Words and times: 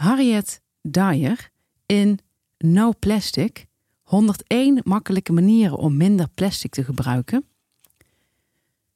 Harriet 0.00 0.60
Dyer 0.82 1.50
in 1.86 2.18
No 2.58 2.92
Plastic 2.98 3.66
101 4.02 4.80
makkelijke 4.84 5.32
manieren 5.32 5.76
om 5.76 5.96
minder 5.96 6.28
plastic 6.28 6.70
te 6.70 6.84
gebruiken. 6.84 7.44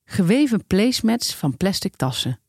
Geweven 0.04 0.67
placemats 0.67 1.35
van 1.35 1.56
plastic 1.56 1.96
tassen. 1.96 2.40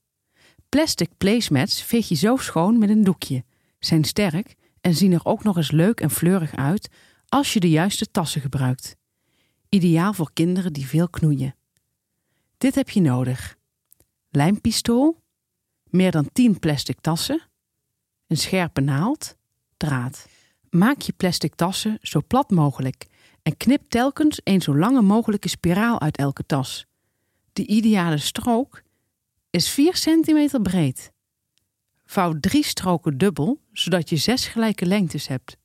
Plastic 0.70 1.10
placemats 1.18 1.82
veeg 1.82 2.08
je 2.08 2.16
zo 2.16 2.36
schoon 2.36 2.78
met 2.78 2.90
een 2.90 3.04
doekje, 3.04 3.44
zijn 3.80 4.04
sterk 4.04 4.56
en 4.82 4.96
zien 4.96 5.12
er 5.12 5.26
ook 5.26 5.44
nog 5.44 5.58
eens 5.58 5.72
leuk 5.72 6.00
en 6.00 6.10
fleurig 6.10 6.56
uit 6.56 6.90
als 7.28 7.54
je 7.54 7.60
de 7.60 7.70
juiste 7.70 8.12
tassen 8.12 8.42
gebruikt. 8.42 8.96
Ideaal 9.70 10.14
voor 10.14 10.34
kinderen 10.34 10.74
die 10.74 10.88
veel 10.88 11.10
knoeien. 11.10 11.56
Dit 12.58 12.76
heb 12.76 12.90
je 12.90 13.02
nodig: 13.02 13.58
lijmpistool, 14.30 15.22
meer 15.90 16.12
dan 16.12 16.30
10 16.32 16.60
plastic 16.60 17.02
tassen, 17.02 17.50
een 18.36 18.42
scherpe 18.42 18.82
naald, 18.82 19.36
draad. 19.78 20.28
Maak 20.70 21.02
je 21.02 21.14
plastic 21.14 21.56
tassen 21.56 21.98
zo 22.02 22.22
plat 22.28 22.50
mogelijk 22.50 23.06
en 23.44 23.58
knip 23.58 23.90
telkens 23.90 24.42
een 24.44 24.62
zo 24.62 24.78
lange 24.78 25.02
mogelijke 25.02 25.50
spiraal 25.50 26.02
uit 26.02 26.18
elke 26.18 26.46
tas. 26.46 26.86
De 27.54 27.66
ideale 27.66 28.18
strook 28.18 28.82
is 29.50 29.70
4 29.70 29.96
centimeter 29.96 30.62
breed. 30.62 31.12
Vouw 32.06 32.40
drie 32.40 32.64
stroken 32.64 33.18
dubbel, 33.18 33.62
zodat 33.72 34.10
je 34.10 34.16
zes 34.16 34.48
gelijke 34.48 34.86
lengtes 34.86 35.28
hebt. 35.28 35.58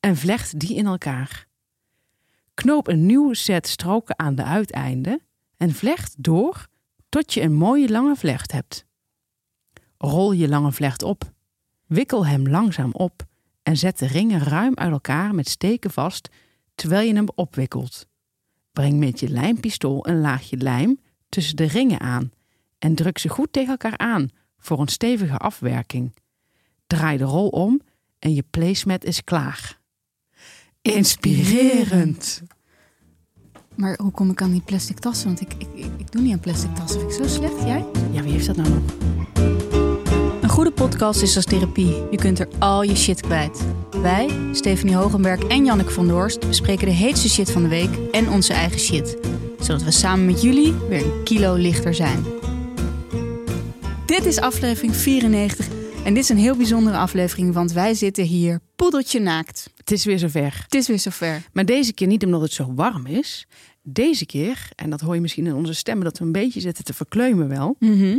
En 0.00 0.16
vlecht 0.16 0.58
die 0.58 0.76
in 0.76 0.86
elkaar. 0.86 1.46
Knoop 2.54 2.88
een 2.88 3.06
nieuw 3.06 3.32
set 3.32 3.68
stroken 3.68 4.18
aan 4.18 4.34
de 4.34 4.44
uiteinden 4.44 5.22
en 5.56 5.74
vlecht 5.74 6.14
door 6.18 6.66
tot 7.08 7.34
je 7.34 7.40
een 7.40 7.54
mooie 7.54 7.88
lange 7.88 8.16
vlecht 8.16 8.52
hebt. 8.52 8.86
Rol 9.98 10.32
je 10.32 10.48
lange 10.48 10.72
vlecht 10.72 11.02
op. 11.02 11.38
Wikkel 11.90 12.26
hem 12.26 12.48
langzaam 12.48 12.92
op 12.92 13.26
en 13.62 13.76
zet 13.76 13.98
de 13.98 14.06
ringen 14.06 14.40
ruim 14.40 14.74
uit 14.74 14.92
elkaar 14.92 15.34
met 15.34 15.48
steken 15.48 15.90
vast 15.90 16.28
terwijl 16.74 17.06
je 17.08 17.14
hem 17.14 17.28
opwikkelt. 17.34 18.06
Breng 18.72 18.98
met 18.98 19.20
je 19.20 19.28
lijmpistool 19.28 20.08
een 20.08 20.20
laagje 20.20 20.56
lijm 20.56 21.00
tussen 21.28 21.56
de 21.56 21.64
ringen 21.64 22.00
aan 22.00 22.32
en 22.78 22.94
druk 22.94 23.18
ze 23.18 23.28
goed 23.28 23.52
tegen 23.52 23.70
elkaar 23.70 23.98
aan 23.98 24.30
voor 24.58 24.80
een 24.80 24.88
stevige 24.88 25.36
afwerking. 25.36 26.14
Draai 26.86 27.18
de 27.18 27.24
rol 27.24 27.48
om 27.48 27.80
en 28.18 28.34
je 28.34 28.44
placemat 28.50 29.04
is 29.04 29.24
klaar. 29.24 29.78
Inspirerend! 30.82 32.42
Maar 33.74 33.98
hoe 34.02 34.12
kom 34.12 34.30
ik 34.30 34.42
aan 34.42 34.50
die 34.50 34.62
plastic 34.62 34.98
tassen? 34.98 35.26
Want 35.26 35.40
ik, 35.40 35.54
ik, 35.58 35.68
ik, 35.98 36.12
doe 36.12 36.22
niet 36.22 36.32
aan 36.32 36.40
plastic 36.40 36.74
tassen. 36.74 37.00
Vind 37.00 37.12
ik 37.12 37.18
zo 37.18 37.28
slecht, 37.28 37.62
jij? 37.62 37.86
Ja, 38.12 38.22
wie 38.22 38.32
heeft 38.32 38.46
dat 38.46 38.56
nou 38.56 38.68
nog? 38.68 39.39
Een 40.50 40.56
goede 40.56 40.72
podcast 40.72 41.22
is 41.22 41.36
als 41.36 41.44
therapie. 41.44 41.94
Je 42.10 42.16
kunt 42.16 42.38
er 42.38 42.48
al 42.58 42.82
je 42.82 42.96
shit 42.96 43.20
kwijt. 43.20 43.64
Wij, 43.90 44.28
Stephanie 44.52 44.96
Hogenberg 44.96 45.46
en 45.46 45.64
Janneke 45.64 45.90
van 45.90 46.08
Doorst, 46.08 46.46
bespreken 46.46 46.86
de 46.86 46.92
heetste 46.92 47.28
shit 47.28 47.50
van 47.50 47.62
de 47.62 47.68
week 47.68 47.90
en 48.12 48.28
onze 48.28 48.52
eigen 48.52 48.80
shit. 48.80 49.16
Zodat 49.60 49.82
we 49.82 49.90
samen 49.90 50.26
met 50.26 50.42
jullie 50.42 50.72
weer 50.72 51.04
een 51.04 51.24
kilo 51.24 51.54
lichter 51.54 51.94
zijn. 51.94 52.24
Dit 54.06 54.24
is 54.24 54.40
aflevering 54.40 54.96
94 54.96 55.68
en 56.04 56.14
dit 56.14 56.22
is 56.22 56.28
een 56.28 56.38
heel 56.38 56.56
bijzondere 56.56 56.96
aflevering, 56.96 57.54
want 57.54 57.72
wij 57.72 57.94
zitten 57.94 58.24
hier 58.24 58.60
poedeltje 58.76 59.20
naakt. 59.20 59.70
Het 59.76 59.90
is 59.90 60.04
weer 60.04 60.18
zover. 60.18 60.60
Het 60.62 60.74
is 60.74 60.88
weer 60.88 60.98
zover. 60.98 61.42
Maar 61.52 61.64
deze 61.64 61.92
keer 61.92 62.06
niet 62.06 62.24
omdat 62.24 62.40
het 62.40 62.52
zo 62.52 62.72
warm 62.74 63.06
is. 63.06 63.46
Deze 63.82 64.26
keer, 64.26 64.68
en 64.76 64.90
dat 64.90 65.00
hoor 65.00 65.14
je 65.14 65.20
misschien 65.20 65.46
in 65.46 65.54
onze 65.54 65.74
stemmen, 65.74 66.04
dat 66.04 66.18
we 66.18 66.24
een 66.24 66.32
beetje 66.32 66.60
zitten 66.60 66.84
te 66.84 66.94
verkleumen 66.94 67.48
wel. 67.48 67.76
Mhm. 67.78 68.18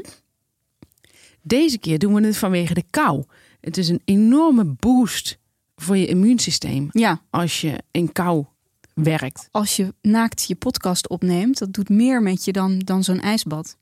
Deze 1.42 1.78
keer 1.78 2.00
doen 2.00 2.14
we 2.14 2.26
het 2.26 2.38
vanwege 2.38 2.74
de 2.74 2.84
kou. 2.90 3.24
Het 3.60 3.78
is 3.78 3.90
een 3.90 4.02
enorme 4.06 4.64
boost 4.64 5.40
voor 5.76 5.98
je 5.98 6.06
immuunsysteem 6.06 6.88
Ja, 6.92 7.22
als 7.30 7.62
je 7.62 7.84
in 7.92 8.12
kou 8.12 8.46
werkt. 8.94 9.48
als 9.52 9.76
je 9.76 9.94
naakt 10.02 10.44
je 10.48 10.56
podcast 10.56 11.10
opneemt, 11.10 11.58
dat 11.58 11.74
doet 11.74 11.90
meer 11.90 12.22
met 12.22 12.46
je 12.46 12.52
dan, 12.52 12.80
dan 12.80 13.04
zo'n 13.04 13.20
ijsbad. 13.22 13.78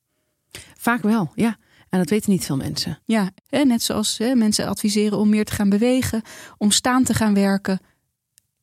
Vaak 0.77 1.01
wel, 1.01 1.31
ja. 1.35 1.57
En 1.89 1.99
dat 1.99 2.09
weten 2.09 2.31
niet 2.31 2.45
veel 2.45 2.57
mensen. 2.57 2.99
Ja, 3.05 3.31
hè, 3.47 3.63
net 3.63 3.81
zoals 3.81 4.17
hè, 4.17 4.35
mensen 4.35 4.67
adviseren 4.67 5.17
om 5.17 5.29
meer 5.29 5.45
te 5.45 5.53
gaan 5.53 5.69
bewegen, 5.69 6.21
om 6.57 6.71
staan 6.71 7.03
te 7.03 7.13
gaan 7.13 7.33
werken, 7.33 7.79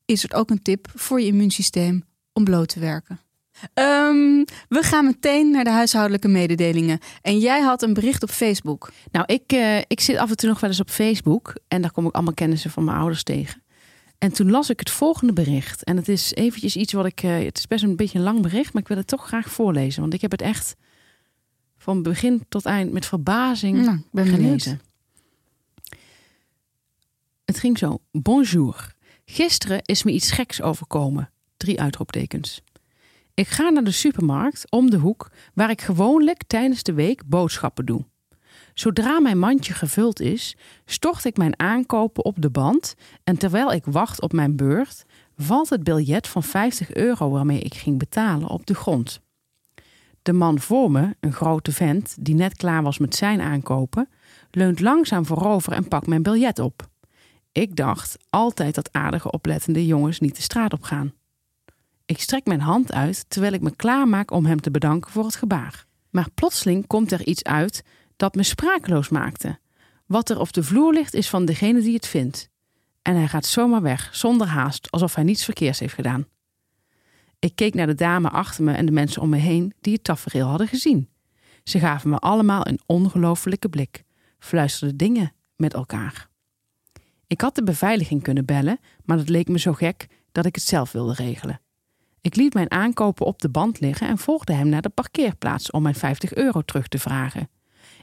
is 0.05 0.23
het 0.23 0.35
ook 0.35 0.51
een 0.51 0.63
tip 0.63 0.89
voor 0.95 1.21
je 1.21 1.27
immuunsysteem 1.27 2.05
om 2.33 2.45
bloot 2.45 2.69
te 2.69 2.81
werken. 2.81 3.21
Ehm, 3.75 4.45
we 4.69 4.83
gaan 4.83 5.05
meteen 5.05 5.51
naar 5.51 5.65
de 5.65 5.71
huishoudelijke 5.71 6.29
mededelingen. 6.29 6.99
En 7.23 7.39
jij 7.39 7.61
had 7.61 7.83
een 7.83 7.95
bericht 7.95 8.23
op 8.23 8.31
Facebook. 8.31 8.91
Nou, 9.11 9.25
ik, 9.27 9.53
eh, 9.53 9.79
ik 9.79 10.01
zit 10.01 10.17
af 10.17 10.31
en 10.31 10.37
toe 10.37 10.49
nog 10.49 10.61
wel 10.61 10.71
eens 10.71 10.81
op 10.81 10.91
Facebook. 10.91 11.55
En 11.69 11.83
daar 11.83 11.91
kom 11.93 12.07
ik 12.07 12.15
allemaal 12.15 12.35
kennissen 12.35 12.71
van 12.71 12.85
mijn 12.85 12.97
ouders 12.99 13.23
tegen. 13.23 13.63
En 14.19 14.33
toen 14.33 14.51
las 14.51 14.71
ik 14.71 14.79
het 14.79 14.91
volgende 14.91 15.33
bericht. 15.33 15.85
En 15.85 15.97
het 15.97 16.09
is 16.09 16.35
eventjes 16.35 16.77
iets 16.77 16.93
wat 16.93 17.07
ik... 17.07 17.23
eh, 17.23 17.45
het 17.45 17.59
is 17.59 17.67
best 17.67 17.85
een 17.85 17.97
beetje 17.97 18.19
een 18.19 18.25
lang 18.25 18.43
bericht, 18.43 18.73
maar 18.73 18.83
ik 18.83 18.89
wil 18.89 18.97
het 18.97 19.07
toch 19.07 19.27
graag 19.27 19.51
voorlezen. 19.51 20.01
Want 20.01 20.15
ik 20.15 20.21
heb 20.21 20.31
het 20.31 20.43
echt 20.43 20.75
van 21.79 22.03
begin 22.03 22.45
tot 22.49 22.65
eind 22.65 22.93
met 22.93 23.07
verbazing 23.07 23.79
Nou, 23.85 24.01
benieuwd. 24.13 24.35
gelezen. 24.35 24.81
Het 27.45 27.59
ging 27.59 27.79
zo. 27.79 27.99
Bonjour. 28.13 28.95
Gisteren 29.25 29.81
is 29.85 30.03
me 30.03 30.11
iets 30.13 30.31
geks 30.31 30.63
overkomen. 30.63 31.31
Drie 31.57 31.81
uitroeptekens. 31.81 32.63
Ik 33.37 33.49
ga 33.49 33.69
naar 33.69 33.85
de 33.85 33.91
supermarkt 33.91 34.71
om 34.71 34.91
de 34.91 34.97
hoek 34.97 35.31
waar 35.55 35.71
ik 35.71 35.81
gewoonlijk 35.81 36.43
tijdens 36.47 36.83
de 36.83 36.93
week 36.93 37.27
boodschappen 37.27 37.87
doe. 37.87 38.05
Zodra 38.75 39.21
mijn 39.21 39.39
mandje 39.39 39.73
gevuld 39.73 40.21
is, 40.21 40.57
stort 40.85 41.25
ik 41.25 41.37
mijn 41.37 41.59
aankopen 41.59 42.25
op 42.25 42.35
de 42.39 42.51
band 42.51 42.95
en 43.25 43.37
terwijl 43.37 43.73
ik 43.73 43.85
wacht 43.85 44.21
op 44.21 44.33
mijn 44.33 44.57
beurt, 44.57 45.05
valt 45.37 45.69
het 45.69 45.83
biljet 45.83 46.29
van 46.29 46.43
50 46.43 46.95
euro 46.95 47.31
waarmee 47.31 47.61
ik 47.61 47.75
ging 47.75 47.99
betalen 47.99 48.49
op 48.49 48.67
de 48.67 48.75
grond. 48.75 49.21
De 50.23 50.33
man 50.33 50.61
voor 50.61 50.91
me, 50.91 51.17
een 51.21 51.33
grote 51.33 51.73
vent 51.73 52.17
die 52.21 52.35
net 52.35 52.57
klaar 52.57 52.83
was 52.83 52.99
met 52.99 53.15
zijn 53.15 53.41
aankopen, 53.41 54.09
leunt 54.51 54.81
langzaam 54.81 55.27
voorover 55.27 55.73
en 55.73 55.89
pakt 55.89 56.07
mijn 56.07 56.23
biljet 56.23 56.59
op. 56.59 56.89
Ik 57.53 57.77
dacht 57.77 58.17
altijd 58.31 58.75
dat 58.75 58.93
aardige 58.93 59.31
oplettende 59.31 59.87
jongens 59.87 60.21
niet 60.21 60.37
de 60.37 60.43
straat 60.43 60.73
op 60.73 60.83
gaan. 60.83 61.13
Ik 62.07 62.21
strek 62.21 62.47
mijn 62.47 62.61
hand 62.61 62.93
uit 62.93 63.25
terwijl 63.29 63.53
ik 63.53 63.61
me 63.61 63.77
klaarmaak 63.77 64.31
om 64.31 64.47
hem 64.47 64.61
te 64.61 64.71
bedanken 64.71 65.11
voor 65.11 65.25
het 65.25 65.37
gebaar. 65.37 65.87
Maar 66.11 66.31
plotseling 66.35 66.87
komt 66.87 67.13
er 67.13 67.27
iets 67.27 67.45
uit 67.45 67.85
dat 68.17 68.35
me 68.35 68.43
sprakeloos 68.43 69.09
maakte. 69.09 69.59
Wat 70.07 70.31
er 70.31 70.41
op 70.41 70.53
de 70.53 70.63
vloer 70.63 70.93
ligt 70.93 71.15
is 71.15 71.29
van 71.29 71.45
degene 71.45 71.81
die 71.81 71.95
het 71.95 72.07
vindt. 72.07 72.51
En 73.03 73.17
hij 73.17 73.29
gaat 73.29 73.47
zomaar 73.47 73.83
weg, 73.83 74.09
zonder 74.13 74.47
haast, 74.47 74.91
alsof 74.91 75.15
hij 75.15 75.25
niets 75.25 75.45
verkeers 75.45 75.79
heeft 75.79 75.95
gedaan. 75.95 76.27
Ik 77.39 77.55
keek 77.55 77.75
naar 77.75 77.87
de 77.87 77.95
dame 77.95 78.31
achter 78.31 78.65
me 78.65 78.73
en 78.73 78.87
de 78.87 78.93
mensen 78.93 79.23
om 79.23 79.29
me 79.29 79.37
heen 79.37 79.75
die 79.81 79.93
het 79.93 80.05
tafereel 80.05 80.47
hadden 80.47 80.69
gezien. 80.69 81.09
Ze 81.65 81.79
gaven 81.79 82.11
me 82.11 82.19
allemaal 82.19 82.67
een 82.67 82.81
ongelofelijke 82.87 83.69
blik, 83.69 84.03
fluisterden 84.39 84.97
dingen 84.97 85.33
met 85.57 85.75
elkaar. 85.75 86.29
Ik 87.27 87.41
had 87.41 87.55
de 87.55 87.63
beveiliging 87.63 88.23
kunnen 88.23 88.45
bellen, 88.45 88.79
maar 89.05 89.17
dat 89.17 89.29
leek 89.29 89.49
me 89.49 89.59
zo 89.59 89.73
gek 89.73 90.07
dat 90.33 90.47
ik 90.47 90.55
het 90.55 90.65
zelf 90.65 90.93
wilde 90.93 91.15
regelen. 91.15 91.61
Ik 92.21 92.37
liet 92.37 92.55
mijn 92.55 92.71
aankopen 92.71 93.27
op 93.27 93.41
de 93.41 93.49
band 93.49 93.81
liggen 93.81 94.09
en 94.09 94.19
volgde 94.19 94.53
hem 94.53 94.69
naar 94.69 94.83
de 94.83 94.89
parkeerplaats 94.89 95.71
om 95.71 95.83
mijn 95.83 95.95
50 95.95 96.35
euro 96.35 96.63
terug 96.63 96.89
te 96.89 96.99
vragen. 96.99 97.49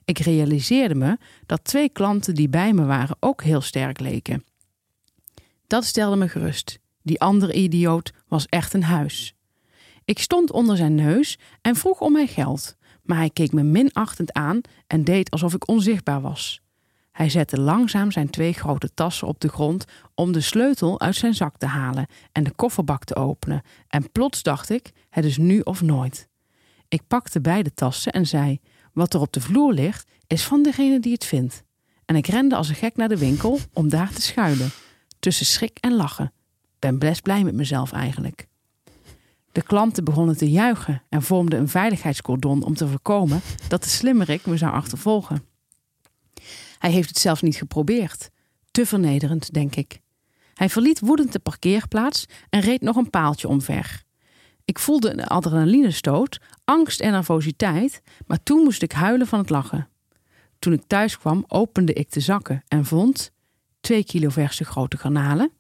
Ik 0.06 0.20
realiseerde 0.20 0.96
me 0.96 1.18
dat 1.46 1.64
twee 1.64 1.90
klanten 1.90 2.36
die 2.36 2.50
bij 2.50 2.74
me 2.74 2.86
waren 2.86 3.18
ook 3.20 3.44
heel 3.44 3.62
sterk 3.62 4.00
leken. 4.00 4.44
Dat 5.68 5.86
stelde 5.86 6.16
me 6.16 6.28
gerust. 6.28 6.80
Die 7.02 7.22
andere 7.22 7.54
idioot 7.54 8.14
was 8.28 8.46
echt 8.46 8.74
een 8.74 8.84
huis. 8.84 9.36
Ik 10.06 10.20
stond 10.20 10.52
onder 10.52 10.78
zijn 10.78 10.96
neus 10.96 11.40
en 11.62 11.76
vroeg 11.76 12.02
om 12.02 12.12
mijn 12.12 12.28
geld, 12.28 12.76
maar 13.04 13.18
hij 13.18 13.30
keek 13.30 13.52
me 13.52 13.64
minachtend 13.64 14.34
aan 14.34 14.62
en 14.88 15.04
deed 15.04 15.32
alsof 15.32 15.54
ik 15.54 15.68
onzichtbaar 15.68 16.22
was. 16.22 16.63
Hij 17.14 17.30
zette 17.30 17.60
langzaam 17.60 18.12
zijn 18.12 18.30
twee 18.30 18.54
grote 18.54 18.94
tassen 18.94 19.28
op 19.28 19.40
de 19.40 19.48
grond 19.48 19.86
om 20.16 20.32
de 20.32 20.42
sleutel 20.42 21.00
uit 21.00 21.16
zijn 21.16 21.34
zak 21.34 21.58
te 21.58 21.66
halen 21.66 22.08
en 22.32 22.44
de 22.44 22.52
kofferbak 22.52 23.04
te 23.04 23.16
openen. 23.16 23.62
En 23.88 24.12
plots 24.12 24.44
dacht 24.44 24.70
ik: 24.70 24.92
het 25.10 25.26
is 25.26 25.38
nu 25.38 25.60
of 25.60 25.82
nooit. 25.82 26.28
Ik 26.88 27.02
pakte 27.08 27.42
beide 27.42 27.74
tassen 27.74 28.12
en 28.12 28.28
zei: 28.28 28.60
Wat 28.94 29.14
er 29.14 29.20
op 29.20 29.34
de 29.34 29.42
vloer 29.42 29.74
ligt, 29.74 30.10
is 30.28 30.44
van 30.44 30.64
degene 30.64 31.00
die 31.00 31.14
het 31.14 31.26
vindt. 31.26 31.64
En 32.06 32.16
ik 32.16 32.28
rende 32.28 32.56
als 32.56 32.70
een 32.70 32.76
gek 32.76 32.96
naar 32.96 33.10
de 33.10 33.18
winkel 33.18 33.60
om 33.74 33.90
daar 33.90 34.14
te 34.14 34.22
schuilen, 34.22 34.70
tussen 35.20 35.46
schrik 35.46 35.78
en 35.80 35.96
lachen. 35.96 36.34
Ben 36.80 37.00
best 37.00 37.22
blij 37.22 37.44
met 37.44 37.54
mezelf 37.54 37.92
eigenlijk. 37.92 38.48
De 39.52 39.62
klanten 39.62 40.04
begonnen 40.04 40.38
te 40.38 40.52
juichen 40.52 41.02
en 41.10 41.22
vormden 41.22 41.60
een 41.60 41.70
veiligheidscordon 41.70 42.64
om 42.64 42.74
te 42.74 42.88
voorkomen 42.88 43.42
dat 43.68 43.84
de 43.84 43.90
slimmerik 43.90 44.46
me 44.46 44.58
zou 44.58 44.74
achtervolgen. 44.74 45.53
Hij 46.84 46.92
heeft 46.92 47.10
het 47.10 47.18
zelfs 47.18 47.42
niet 47.42 47.56
geprobeerd. 47.56 48.30
Te 48.72 48.86
vernederend, 48.86 49.54
denk 49.54 49.76
ik. 49.76 50.00
Hij 50.54 50.70
verliet 50.70 51.00
woedend 51.00 51.32
de 51.32 51.40
parkeerplaats 51.40 52.26
en 52.50 52.60
reed 52.60 52.82
nog 52.82 52.96
een 52.96 53.10
paaltje 53.10 53.48
omver. 53.48 54.04
Ik 54.66 54.80
voelde 54.80 55.12
een 55.12 55.24
adrenalinestoot, 55.24 56.40
angst 56.64 57.00
en 57.00 57.12
nervositeit, 57.12 58.02
maar 58.28 58.44
toen 58.44 58.64
moest 58.64 58.82
ik 58.82 58.92
huilen 58.92 59.28
van 59.28 59.40
het 59.40 59.50
lachen. 59.50 59.90
Toen 60.60 60.74
ik 60.74 60.84
thuis 60.88 61.18
kwam, 61.18 61.46
opende 61.48 61.94
ik 61.94 62.12
de 62.12 62.20
zakken 62.20 62.64
en 62.68 62.86
vond 62.86 63.32
2 63.80 64.04
kilo 64.04 64.30
verse 64.30 64.66
grote 64.66 64.98
garnalen, 64.98 65.52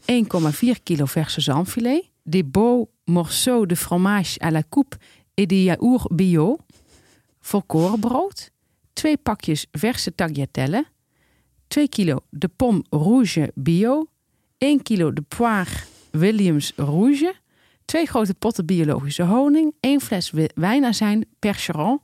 1,4 0.00 0.82
kilo 0.82 1.04
verse 1.04 1.40
zalmfilet, 1.40 2.10
des 2.22 2.50
beaux 2.50 2.90
morceaux 3.04 3.68
de 3.68 3.76
fromage 3.76 4.40
à 4.42 4.50
la 4.50 4.62
coupe 4.68 4.96
et 5.34 5.48
de 5.48 5.62
yaourt 5.62 6.16
bio, 6.16 6.58
volkorenbrood, 7.40 8.50
twee 8.92 9.16
pakjes 9.16 9.66
verse 9.72 10.14
tagliatelle, 10.14 10.84
2 11.68 11.88
kilo 11.88 12.18
de 12.30 12.48
pomme 12.48 12.84
rouge 12.90 13.50
bio, 13.54 14.06
1 14.58 14.82
kilo 14.82 15.12
de 15.12 15.22
poire 15.22 15.70
Williams 16.10 16.72
rouge, 16.76 17.34
twee 17.84 18.06
grote 18.06 18.34
potten 18.34 18.66
biologische 18.66 19.22
honing, 19.22 19.74
1 19.80 20.00
fles 20.00 20.30
wi- 20.30 20.50
wijnazijn 20.54 21.24
Percheron, 21.38 22.00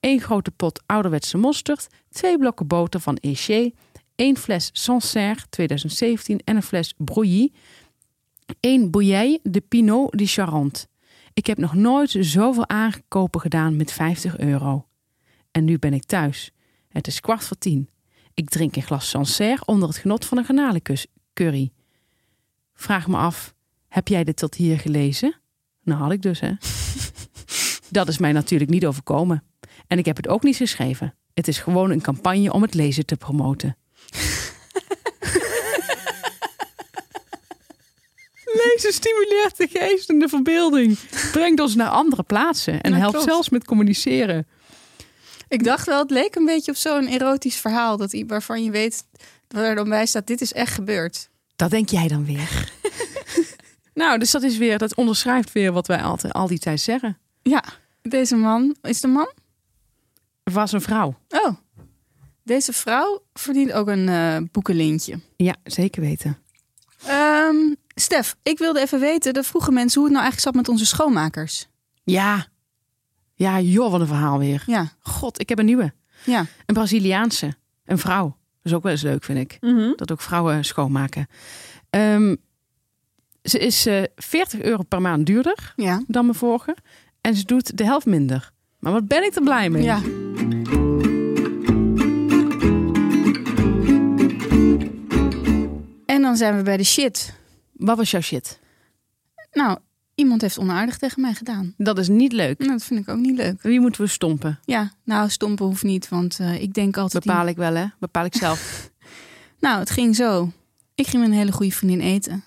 1 0.00 0.20
grote 0.20 0.50
pot 0.50 0.82
ouderwetse 0.86 1.36
mosterd, 1.38 1.86
2 2.10 2.38
blokken 2.38 2.66
boter 2.66 3.00
van 3.00 3.16
Eché, 3.16 3.70
1 4.16 4.36
fles 4.36 4.70
Sancerre 4.72 5.40
2017 5.50 6.40
en 6.44 6.56
een 6.56 6.62
fles 6.62 6.94
Brouilly, 6.96 7.52
1 8.60 8.90
bouillée 8.90 9.40
de 9.42 9.60
Pinot 9.60 10.18
de 10.18 10.26
Charente. 10.26 10.86
Ik 11.34 11.46
heb 11.46 11.58
nog 11.58 11.74
nooit 11.74 12.16
zoveel 12.20 12.68
aankopen 12.68 13.40
gedaan 13.40 13.76
met 13.76 13.92
50 13.92 14.38
euro. 14.38 14.84
En 15.50 15.64
nu 15.64 15.78
ben 15.78 15.92
ik 15.94 16.04
thuis. 16.04 16.50
Het 16.88 17.06
is 17.06 17.20
kwart 17.20 17.44
voor 17.44 17.58
tien. 17.58 17.88
Ik 18.34 18.48
drink 18.48 18.76
een 18.76 18.82
glas 18.82 19.08
Sancerre 19.08 19.62
onder 19.64 19.88
het 19.88 19.96
genot 19.98 20.24
van 20.24 20.38
een 20.38 20.44
garnalencurry. 20.44 21.70
Vraag 22.74 23.06
me 23.06 23.16
af, 23.16 23.54
heb 23.88 24.08
jij 24.08 24.24
dit 24.24 24.36
tot 24.36 24.54
hier 24.54 24.78
gelezen? 24.78 25.40
Nou 25.82 26.00
had 26.00 26.12
ik 26.12 26.22
dus, 26.22 26.40
hè. 26.40 26.52
Dat 27.88 28.08
is 28.08 28.18
mij 28.18 28.32
natuurlijk 28.32 28.70
niet 28.70 28.86
overkomen. 28.86 29.44
En 29.86 29.98
ik 29.98 30.04
heb 30.04 30.16
het 30.16 30.28
ook 30.28 30.42
niet 30.42 30.56
geschreven. 30.56 31.14
Het 31.34 31.48
is 31.48 31.58
gewoon 31.58 31.90
een 31.90 32.00
campagne 32.00 32.52
om 32.52 32.62
het 32.62 32.74
lezen 32.74 33.06
te 33.06 33.16
promoten. 33.16 33.76
Lezen 38.44 38.92
stimuleert 38.92 39.56
de 39.56 39.68
geest 39.70 40.10
en 40.10 40.18
de 40.18 40.28
verbeelding. 40.28 40.98
Brengt 41.32 41.60
ons 41.60 41.74
naar 41.74 41.88
andere 41.88 42.22
plaatsen 42.22 42.80
en 42.80 42.90
Ja, 42.92 42.96
helpt 42.98 43.12
klopt. 43.12 43.28
zelfs 43.28 43.48
met 43.48 43.64
communiceren. 43.64 44.46
Ik 45.50 45.64
dacht 45.64 45.86
wel, 45.86 45.98
het 45.98 46.10
leek 46.10 46.34
een 46.34 46.44
beetje 46.44 46.70
op 46.70 46.76
zo'n 46.76 47.06
erotisch 47.06 47.56
verhaal. 47.56 47.96
Dat, 47.96 48.22
waarvan 48.26 48.64
je 48.64 48.70
weet, 48.70 49.04
waar 49.48 49.64
er 49.64 49.74
dan 49.74 49.88
bij 49.88 50.06
staat, 50.06 50.26
dit 50.26 50.40
is 50.40 50.52
echt 50.52 50.74
gebeurd. 50.74 51.28
Dat 51.56 51.70
denk 51.70 51.88
jij 51.88 52.08
dan 52.08 52.24
weer. 52.24 52.72
nou, 53.94 54.18
dus 54.18 54.30
dat 54.30 54.42
is 54.42 54.56
weer, 54.56 54.78
dat 54.78 54.94
onderschrijft 54.94 55.52
weer 55.52 55.72
wat 55.72 55.86
wij 55.86 56.02
altijd 56.02 56.32
al 56.32 56.46
die 56.46 56.58
tijd 56.58 56.80
zeggen. 56.80 57.18
Ja, 57.42 57.64
deze 58.02 58.36
man, 58.36 58.76
is 58.82 59.02
een 59.02 59.10
man? 59.10 59.32
Er 60.42 60.52
was 60.52 60.72
een 60.72 60.80
vrouw. 60.80 61.18
Oh, 61.28 61.56
deze 62.44 62.72
vrouw 62.72 63.22
verdient 63.32 63.72
ook 63.72 63.88
een 63.88 64.08
eh 64.08 64.36
boekenlintje. 64.52 65.20
Ja, 65.36 65.56
zeker 65.64 66.02
weten. 66.02 66.38
Ehm, 67.06 67.74
Stef, 67.94 68.36
ik 68.42 68.58
wilde 68.58 68.80
even 68.80 69.00
weten, 69.00 69.34
de 69.34 69.42
vroegen 69.42 69.74
mensen 69.74 70.00
hoe 70.00 70.10
het 70.10 70.18
nou 70.18 70.30
eigenlijk 70.30 70.56
zat 70.56 70.66
met 70.66 70.68
onze 70.68 70.86
schoonmakers. 70.86 71.68
Ja. 72.04 72.46
Ja, 73.40 73.60
joh, 73.60 73.90
wat 73.90 74.00
een 74.00 74.06
verhaal 74.06 74.38
weer. 74.38 74.62
Ja, 74.66 74.92
God, 75.00 75.40
ik 75.40 75.48
heb 75.48 75.58
een 75.58 75.64
nieuwe. 75.64 75.92
ja. 76.24 76.40
Een 76.66 76.74
Braziliaanse. 76.74 77.54
Een 77.84 77.98
vrouw. 77.98 78.24
Dat 78.26 78.36
is 78.62 78.74
ook 78.74 78.82
wel 78.82 78.92
eens 78.92 79.02
leuk, 79.02 79.24
vind 79.24 79.38
ik. 79.38 79.58
Dat 79.96 80.12
ook 80.12 80.20
vrouwen 80.20 80.64
schoonmaken. 80.64 81.26
Ehm, 81.90 82.36
ze 83.42 83.58
is 83.58 83.86
eh 83.86 84.02
40 84.16 84.60
euro 84.60 84.82
per 84.82 85.00
maand 85.00 85.26
duurder 85.26 85.72
Ja. 85.76 86.02
dan 86.06 86.24
mijn 86.24 86.36
vorige. 86.38 86.76
En 87.20 87.34
ze 87.34 87.44
doet 87.44 87.76
de 87.78 87.84
helft 87.84 88.06
minder. 88.06 88.50
Maar 88.78 88.92
wat 88.92 89.08
ben 89.08 89.24
ik 89.24 89.34
er 89.34 89.42
blij 89.42 89.70
mee. 89.70 89.82
Ja. 89.82 90.00
En 96.06 96.22
dan 96.22 96.36
zijn 96.36 96.56
we 96.56 96.62
bij 96.62 96.76
de 96.76 96.84
shit. 96.84 97.34
Wat 97.72 97.96
was 97.96 98.10
jouw 98.10 98.20
shit? 98.20 98.60
Nou, 99.52 99.78
iemand 100.20 100.40
heeft 100.40 100.58
onaardig 100.58 100.98
tegen 100.98 101.20
mij 101.20 101.34
gedaan. 101.34 101.74
Dat 101.76 101.98
is 101.98 102.08
niet 102.08 102.32
leuk. 102.32 102.58
Nou, 102.58 102.70
dat 102.70 102.84
vind 102.84 103.00
ik 103.00 103.08
ook 103.08 103.18
niet 103.18 103.36
leuk. 103.36 103.62
Wie 103.62 103.80
moeten 103.80 104.00
we 104.00 104.06
stompen? 104.06 104.58
Ja, 104.64 104.92
nou, 105.04 105.28
stompen 105.28 105.66
hoeft 105.66 105.82
niet, 105.82 106.08
want 106.08 106.38
eh, 106.40 106.62
ik 106.62 106.74
denk 106.74 106.96
altijd... 106.96 107.24
Bepaal 107.24 107.46
ik 107.46 107.56
wel, 107.56 107.74
hè? 107.74 107.86
Bepaal 107.98 108.24
ik 108.24 108.34
zelf. 108.34 108.60
Nou, 109.60 109.78
het 109.78 109.90
ging 109.90 110.16
zo. 110.16 110.52
Ik 110.94 111.06
ging 111.06 111.22
met 111.22 111.32
een 111.32 111.38
hele 111.38 111.52
goede 111.52 111.72
vriendin 111.72 112.00
eten. 112.00 112.44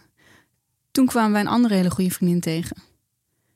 Toen 0.92 1.06
kwamen 1.06 1.31
wij 1.31 1.42
een 1.42 1.48
andere 1.48 1.74
hele 1.74 1.90
goede 1.90 2.12
vriendin 2.12 2.40
tegen. 2.40 2.78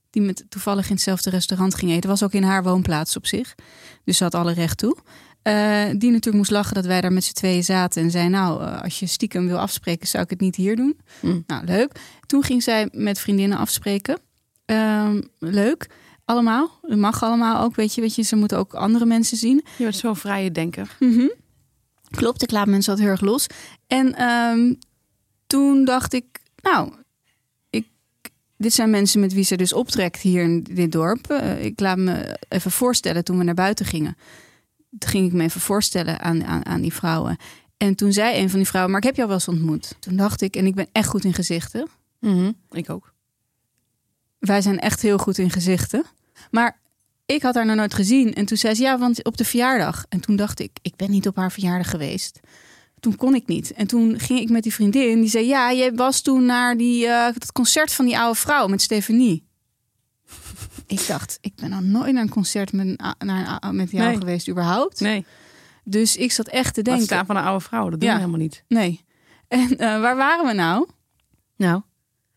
Die 0.09 0.21
met 0.21 0.45
toevallig 0.49 0.85
in 0.85 0.93
hetzelfde 0.93 1.29
restaurant 1.29 1.75
ging 1.75 1.91
eten. 1.91 2.09
Was 2.09 2.23
ook 2.23 2.33
in 2.33 2.43
haar 2.43 2.63
woonplaats 2.63 3.15
op 3.15 3.25
zich. 3.25 3.55
Dus 4.03 4.17
ze 4.17 4.23
had 4.23 4.35
alle 4.35 4.53
recht 4.53 4.77
toe. 4.77 4.97
Eh, 5.47 5.85
die 5.97 6.11
natuurlijk 6.11 6.35
moest 6.35 6.51
lachen 6.51 6.73
dat 6.73 6.85
wij 6.85 7.01
daar 7.01 7.13
met 7.13 7.23
z'n 7.23 7.33
tweeën 7.33 7.63
zaten. 7.63 8.03
En 8.03 8.11
zei, 8.11 8.29
nou, 8.29 8.63
eh, 8.63 8.81
als 8.81 8.99
je 8.99 9.05
stiekem 9.05 9.47
wil 9.47 9.57
afspreken, 9.57 10.07
zou 10.07 10.23
ik 10.23 10.29
het 10.29 10.39
niet 10.39 10.55
hier 10.55 10.75
doen. 10.75 10.99
Hm. 11.19 11.39
Nou, 11.47 11.65
leuk. 11.65 11.91
Toen 12.25 12.43
ging 12.43 12.63
zij 12.63 12.89
met 12.91 13.19
vriendinnen 13.19 13.57
afspreken. 13.57 14.19
Ehm, 14.65 15.21
leuk. 15.39 15.89
Allemaal. 16.25 16.79
Het 16.81 16.97
mag 16.97 17.23
allemaal 17.23 17.63
ook, 17.63 17.75
weet 17.75 17.95
je, 17.95 18.01
weet 18.01 18.15
je. 18.15 18.21
Ze 18.21 18.35
moeten 18.35 18.57
ook 18.57 18.73
andere 18.73 19.05
mensen 19.05 19.37
zien. 19.37 19.63
Je 19.77 19.83
bent 19.83 19.95
zo'n 19.95 20.15
vrije 20.15 20.51
denker. 20.51 20.95
Mhm. 20.99 21.27
Klopt, 22.09 22.43
ik 22.43 22.51
laat 22.51 22.67
mensen 22.67 22.91
altijd 22.91 23.09
heel 23.09 23.17
erg 23.17 23.25
los. 23.25 23.47
En 23.87 24.15
ehm, 24.15 24.73
toen 25.47 25.85
dacht 25.85 26.13
ik, 26.13 26.25
nou, 26.61 26.93
ik, 27.69 27.87
dit 28.57 28.73
zijn 28.73 28.89
mensen 28.89 29.19
met 29.19 29.33
wie 29.33 29.43
ze 29.43 29.55
dus 29.55 29.73
optrekt 29.73 30.21
hier 30.21 30.43
in 30.43 30.63
dit 30.63 30.91
dorp. 30.91 31.31
Eh, 31.31 31.65
ik 31.65 31.79
laat 31.79 31.97
me 31.97 32.39
even 32.49 32.71
voorstellen 32.71 33.23
toen 33.23 33.37
we 33.37 33.43
naar 33.43 33.53
buiten 33.53 33.85
gingen. 33.85 34.15
Toen 34.99 35.09
ging 35.09 35.25
ik 35.27 35.33
me 35.33 35.43
even 35.43 35.61
voorstellen 35.61 36.19
aan, 36.19 36.43
aan, 36.45 36.65
aan 36.65 36.81
die 36.81 36.93
vrouwen. 36.93 37.37
En 37.77 37.95
toen 37.95 38.13
zei 38.13 38.41
een 38.41 38.49
van 38.49 38.59
die 38.59 38.67
vrouwen, 38.67 38.91
maar 38.91 39.01
ik 39.01 39.07
heb 39.07 39.15
jou 39.15 39.27
wel 39.27 39.37
eens 39.37 39.47
ontmoet. 39.47 39.95
Toen 39.99 40.15
dacht 40.15 40.41
ik, 40.41 40.55
en 40.55 40.65
ik 40.65 40.75
ben 40.75 40.87
echt 40.91 41.07
goed 41.07 41.23
in 41.23 41.33
gezichten. 41.33 41.87
Mhm, 42.19 42.51
Ik 42.71 42.89
ook. 42.89 43.13
Wij 44.39 44.61
zijn 44.61 44.79
echt 44.79 45.01
heel 45.01 45.17
goed 45.17 45.37
in 45.37 45.49
gezichten. 45.49 46.03
Maar 46.51 46.79
ik 47.25 47.41
had 47.41 47.55
haar 47.55 47.65
nog 47.65 47.75
nooit 47.75 47.93
gezien. 47.93 48.33
En 48.33 48.45
toen 48.45 48.57
zei 48.57 48.75
ze, 48.75 48.81
ja, 48.81 48.97
want 48.99 49.23
op 49.23 49.37
de 49.37 49.45
verjaardag. 49.45 50.05
En 50.09 50.19
toen 50.19 50.35
dacht 50.35 50.59
ik, 50.59 50.71
ik 50.81 50.95
ben 50.95 51.11
niet 51.11 51.27
op 51.27 51.35
haar 51.35 51.51
verjaardag 51.51 51.89
geweest. 51.89 52.39
Toen 52.99 53.15
kon 53.15 53.35
ik 53.35 53.47
niet. 53.47 53.71
En 53.73 53.87
toen 53.87 54.19
ging 54.19 54.39
ik 54.39 54.49
met 54.49 54.63
die 54.63 54.73
vriendin. 54.73 55.21
Die 55.21 55.29
zei, 55.29 55.45
ja, 55.45 55.73
jij 55.73 55.93
was 55.93 56.21
toen 56.21 56.45
naar 56.45 56.77
die, 56.77 57.07
eh, 57.07 57.33
dat 57.33 57.51
concert 57.51 57.93
van 57.93 58.05
die 58.05 58.17
oude 58.17 58.39
vrouw 58.39 58.67
met 58.67 58.81
Stefanie. 58.81 59.45
Ik 60.87 61.07
dacht, 61.07 61.37
ik 61.41 61.55
ben 61.55 61.69
nog 61.69 61.81
nooit 61.81 62.13
naar 62.13 62.21
een 62.23 62.29
concert 62.29 62.73
met, 62.73 63.01
naar 63.17 63.59
met 63.71 63.91
jou 63.91 64.07
Nee. 64.07 64.17
geweest, 64.17 64.49
überhaupt. 64.49 64.99
Nee, 64.99 65.25
Dus 65.83 66.15
ik 66.17 66.31
zat 66.31 66.47
echt 66.47 66.73
te 66.73 66.81
denken. 66.81 67.03
staan 67.03 67.25
van 67.25 67.35
een 67.35 67.43
oude 67.43 67.63
vrouw. 67.65 67.89
Dat 67.89 67.99
doen 67.99 68.09
Ja. 68.09 68.15
we 68.15 68.19
helemaal 68.19 68.39
niet. 68.41 68.63
Nee. 68.67 69.05
En 69.47 69.77
eh, 69.77 69.99
waar 70.01 70.15
waren 70.15 70.45
we 70.45 70.53
nou? 70.53 70.87
Nou, 71.55 71.81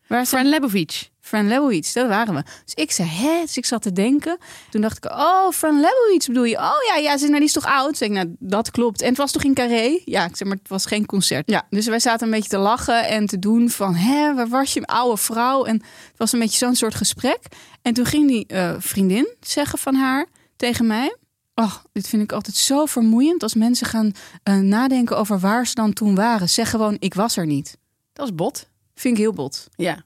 Waar 0.07 0.25
Fran 0.25 0.45
Lebovic. 0.49 1.09
Fran 1.21 1.47
Lebowitz, 1.47 1.93
dat 1.93 2.07
waren 2.07 2.33
we. 2.33 2.43
Dus 2.65 2.73
ik 2.73 2.91
zei, 2.91 3.09
hè? 3.09 3.41
Dus 3.41 3.57
ik 3.57 3.65
zat 3.65 3.81
te 3.81 3.91
denken. 3.91 4.37
Toen 4.69 4.81
dacht 4.81 4.97
ik, 4.97 5.11
oh, 5.11 5.49
Fran 5.49 5.79
Lebowitz 5.79 6.27
bedoel 6.27 6.43
je? 6.43 6.57
Oh 6.57 6.83
ja, 6.87 6.95
ja, 6.95 7.17
ze, 7.17 7.25
nou, 7.25 7.37
die 7.37 7.47
is 7.47 7.53
toch 7.53 7.65
oud? 7.65 7.97
Zeg 7.97 8.07
ik, 8.07 8.13
nou, 8.13 8.35
dat 8.39 8.71
klopt. 8.71 9.01
En 9.01 9.07
het 9.07 9.17
was 9.17 9.31
toch 9.31 9.43
in 9.43 9.53
Carré? 9.53 10.01
Ja, 10.05 10.25
ik 10.25 10.35
zeg 10.35 10.47
maar, 10.47 10.57
het 10.57 10.69
was 10.69 10.85
geen 10.85 11.05
concert. 11.05 11.49
Ja, 11.49 11.67
dus 11.69 11.85
wij 11.85 11.99
zaten 11.99 12.25
een 12.25 12.33
beetje 12.33 12.49
te 12.49 12.57
lachen 12.57 13.07
en 13.07 13.25
te 13.25 13.39
doen 13.39 13.69
van, 13.69 13.95
hè, 13.95 14.33
waar 14.33 14.47
was 14.47 14.73
je, 14.73 14.85
oude 14.85 15.17
vrouw? 15.17 15.65
En 15.65 15.75
het 15.75 16.17
was 16.17 16.31
een 16.31 16.39
beetje 16.39 16.57
zo'n 16.57 16.75
soort 16.75 16.95
gesprek. 16.95 17.39
En 17.81 17.93
toen 17.93 18.05
ging 18.05 18.27
die 18.27 18.45
eh, 18.47 18.75
vriendin 18.79 19.35
zeggen 19.39 19.79
van 19.79 19.95
haar 19.95 20.25
tegen 20.55 20.87
mij... 20.87 21.15
Oh, 21.55 21.75
dit 21.91 22.07
vind 22.07 22.23
ik 22.23 22.31
altijd 22.31 22.55
zo 22.55 22.85
vermoeiend 22.85 23.43
als 23.43 23.53
mensen 23.53 23.87
gaan 23.87 24.11
eh, 24.43 24.57
nadenken 24.57 25.17
over 25.17 25.39
waar 25.39 25.67
ze 25.67 25.75
dan 25.75 25.93
toen 25.93 26.15
waren. 26.15 26.49
Zeg 26.49 26.69
gewoon, 26.69 26.95
ik 26.99 27.13
was 27.13 27.37
er 27.37 27.45
niet. 27.45 27.77
Dat 28.13 28.25
is 28.25 28.35
bot. 28.35 28.69
Vind 28.95 29.17
ik 29.17 29.23
heel 29.23 29.33
bot. 29.33 29.67
Ja. 29.75 30.03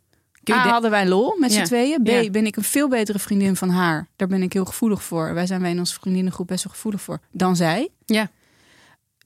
A, 0.54 0.64
de- 0.64 0.70
hadden 0.70 0.92
wij 0.92 1.08
lol 1.08 1.36
met 1.40 1.52
z'n 1.52 1.58
Ja. 1.60 1.64
tweeën. 1.66 2.04
B, 2.04 2.08
Ja. 2.08 2.30
ben 2.30 2.46
ik 2.46 2.56
een 2.56 2.64
veel 2.64 2.88
betere 2.90 3.20
vriendin 3.20 3.56
van 3.56 3.70
haar. 3.70 4.08
Daar 4.16 4.28
ben 4.28 4.42
ik 4.42 4.54
heel 4.54 4.66
gevoelig 4.66 5.04
voor. 5.04 5.34
Wij 5.34 5.46
zijn 5.46 5.62
wij 5.62 5.72
in 5.72 5.80
onze 5.80 5.94
vriendinnengroep 6.00 6.48
best 6.48 6.64
wel 6.64 6.74
gevoelig 6.74 7.02
voor. 7.02 7.20
Dan 7.32 7.56
zij. 7.56 7.90
Ja. 8.06 8.30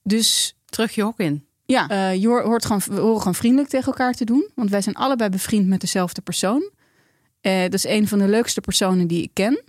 Dus 0.03 0.55
Terug 0.65 0.95
je 0.95 1.01
hok 1.01 1.17
in. 1.19 1.45
ja, 1.65 1.89
eh, 1.89 2.15
je 2.21 2.27
hoort, 2.27 2.43
hoort 2.45 2.65
gewoon, 2.65 2.81
we 2.85 2.99
horen 2.99 3.17
gewoon 3.19 3.35
vriendelijk 3.35 3.69
tegen 3.69 3.85
elkaar 3.87 4.13
te 4.13 4.25
doen. 4.25 4.49
Want 4.55 4.69
wij 4.69 4.81
zijn 4.81 4.95
allebei 4.95 5.29
bevriend 5.29 5.67
met 5.67 5.81
dezelfde 5.81 6.21
persoon. 6.21 6.69
Eh, 7.41 7.61
dat 7.61 7.73
is 7.73 7.85
een 7.85 8.07
van 8.07 8.19
de 8.19 8.27
leukste 8.27 8.61
personen 8.61 9.07
die 9.07 9.21
ik 9.23 9.29
ken. 9.33 9.63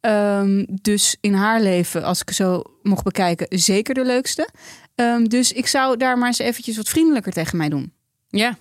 Ehm, 0.00 0.64
dus 0.82 1.16
in 1.20 1.34
haar 1.34 1.60
leven, 1.60 2.04
als 2.04 2.20
ik 2.20 2.30
zo 2.30 2.62
mocht 2.82 3.04
bekijken, 3.04 3.46
zeker 3.58 3.94
de 3.94 4.04
leukste. 4.04 4.48
Ehm, 4.94 5.24
dus 5.24 5.52
ik 5.52 5.66
zou 5.66 5.96
daar 5.96 6.18
maar 6.18 6.26
eens 6.26 6.38
eventjes 6.38 6.76
wat 6.76 6.88
vriendelijker 6.88 7.32
tegen 7.32 7.56
mij 7.56 7.68
doen. 7.68 7.92
Ja. 8.28 8.56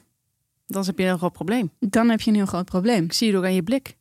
Dan 0.69 0.85
heb 0.85 0.97
je 0.97 1.01
een 1.03 1.09
heel 1.09 1.17
groot 1.17 1.33
probleem. 1.33 1.71
Dan 1.79 2.09
heb 2.09 2.21
je 2.21 2.29
een 2.29 2.35
heel 2.35 2.45
groot 2.45 2.65
probleem. 2.65 3.03
Ik 3.03 3.13
zie 3.13 3.27
het 3.27 3.37
ook 3.37 3.43
aan 3.43 3.53
je 3.53 3.63
blik. 3.63 3.97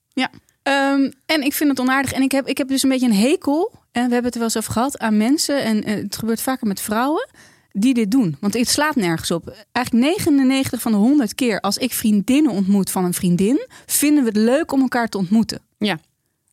Ehm, 0.68 1.10
en 1.26 1.42
ik 1.42 1.52
vind 1.52 1.70
het 1.70 1.80
onaardig. 1.80 2.12
En 2.12 2.22
ik 2.22 2.32
heb, 2.32 2.46
ik 2.46 2.58
heb 2.58 2.68
dus 2.68 2.82
een 2.82 2.88
beetje 2.88 3.06
een 3.06 3.14
hekel. 3.14 3.72
En 3.92 4.06
we 4.06 4.12
hebben 4.12 4.24
het 4.24 4.34
er 4.34 4.40
wel 4.40 4.48
eens 4.48 4.56
over 4.56 4.72
gehad. 4.72 4.98
Aan 4.98 5.16
mensen. 5.16 5.62
En 5.62 5.84
eh, 5.84 5.94
het 5.94 6.16
gebeurt 6.16 6.40
vaker 6.40 6.66
met 6.66 6.80
vrouwen. 6.80 7.28
Die 7.72 7.94
dit 7.94 8.10
doen. 8.10 8.36
Want 8.40 8.54
het 8.54 8.68
slaat 8.68 8.96
nergens 8.96 9.30
op. 9.30 9.54
Eigenlijk 9.72 10.06
99 10.06 10.80
van 10.80 10.92
de 10.92 10.98
100 10.98 11.34
keer. 11.34 11.60
Als 11.60 11.76
ik 11.76 11.92
vriendinnen 11.92 12.52
ontmoet 12.52 12.90
van 12.90 13.04
een 13.04 13.14
vriendin. 13.14 13.66
Vinden 13.86 14.24
we 14.24 14.28
het 14.28 14.38
leuk 14.38 14.72
om 14.72 14.80
elkaar 14.80 15.08
te 15.08 15.18
ontmoeten. 15.18 15.60
Ja. 15.78 15.98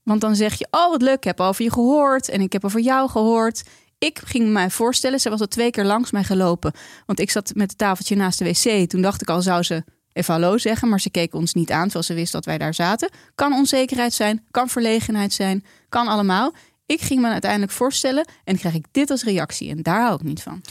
Want 0.04 0.22
dan 0.22 0.36
zeg 0.36 0.54
je. 0.54 0.68
Oh 0.72 0.90
wat 0.90 1.02
leuk. 1.02 1.16
Ik 1.16 1.24
heb 1.24 1.40
over 1.40 1.64
je 1.64 1.72
gehoord. 1.72 2.30
En 2.30 2.42
ik 2.42 2.54
heb 2.54 2.66
over 2.66 2.80
jou 2.80 3.10
gehoord. 3.10 3.64
Ik 3.98 4.22
ging 4.26 4.52
mij 4.52 4.70
voorstellen, 4.70 5.20
ze 5.20 5.30
was 5.30 5.40
al 5.40 5.48
twee 5.48 5.72
keer 5.72 5.86
langs 5.86 6.12
mij 6.12 6.24
gelopen. 6.24 6.74
Want 7.06 7.20
ik 7.20 7.32
zat 7.32 7.52
met 7.54 7.70
het 7.70 7.78
tafeltje 7.78 8.16
naast 8.16 8.40
de 8.40 8.46
wc. 8.46 8.90
Toen 8.90 9.02
dacht 9.02 9.22
ik 9.22 9.30
al, 9.30 9.42
zou 9.42 9.64
ze 9.64 9.84
even 10.16 10.34
hallo 10.34 10.58
zeggen. 10.58 10.90
Maar 10.90 11.00
ze 11.00 11.10
keek 11.10 11.34
ons 11.34 11.54
niet 11.54 11.72
aan, 11.72 11.84
terwijl 11.84 12.04
ze 12.04 12.14
wist 12.14 12.32
dat 12.32 12.46
wij 12.46 12.58
daar 12.58 12.74
zaten. 12.74 13.10
Kan 13.36 13.54
onzekerheid 13.54 14.14
zijn, 14.14 14.46
kan 14.52 14.70
verlegenheid 14.70 15.34
zijn, 15.34 15.66
kan 15.90 16.08
allemaal. 16.08 16.54
Ik 16.86 17.02
ging 17.02 17.22
me 17.22 17.30
uiteindelijk 17.30 17.72
voorstellen 17.72 18.28
en 18.44 18.58
krijg 18.58 18.76
ik 18.76 18.86
dit 18.92 19.10
als 19.10 19.24
reactie. 19.24 19.70
En 19.70 19.82
daar 19.82 20.02
hou 20.02 20.16
ik 20.16 20.24
niet 20.24 20.42
van. 20.42 20.62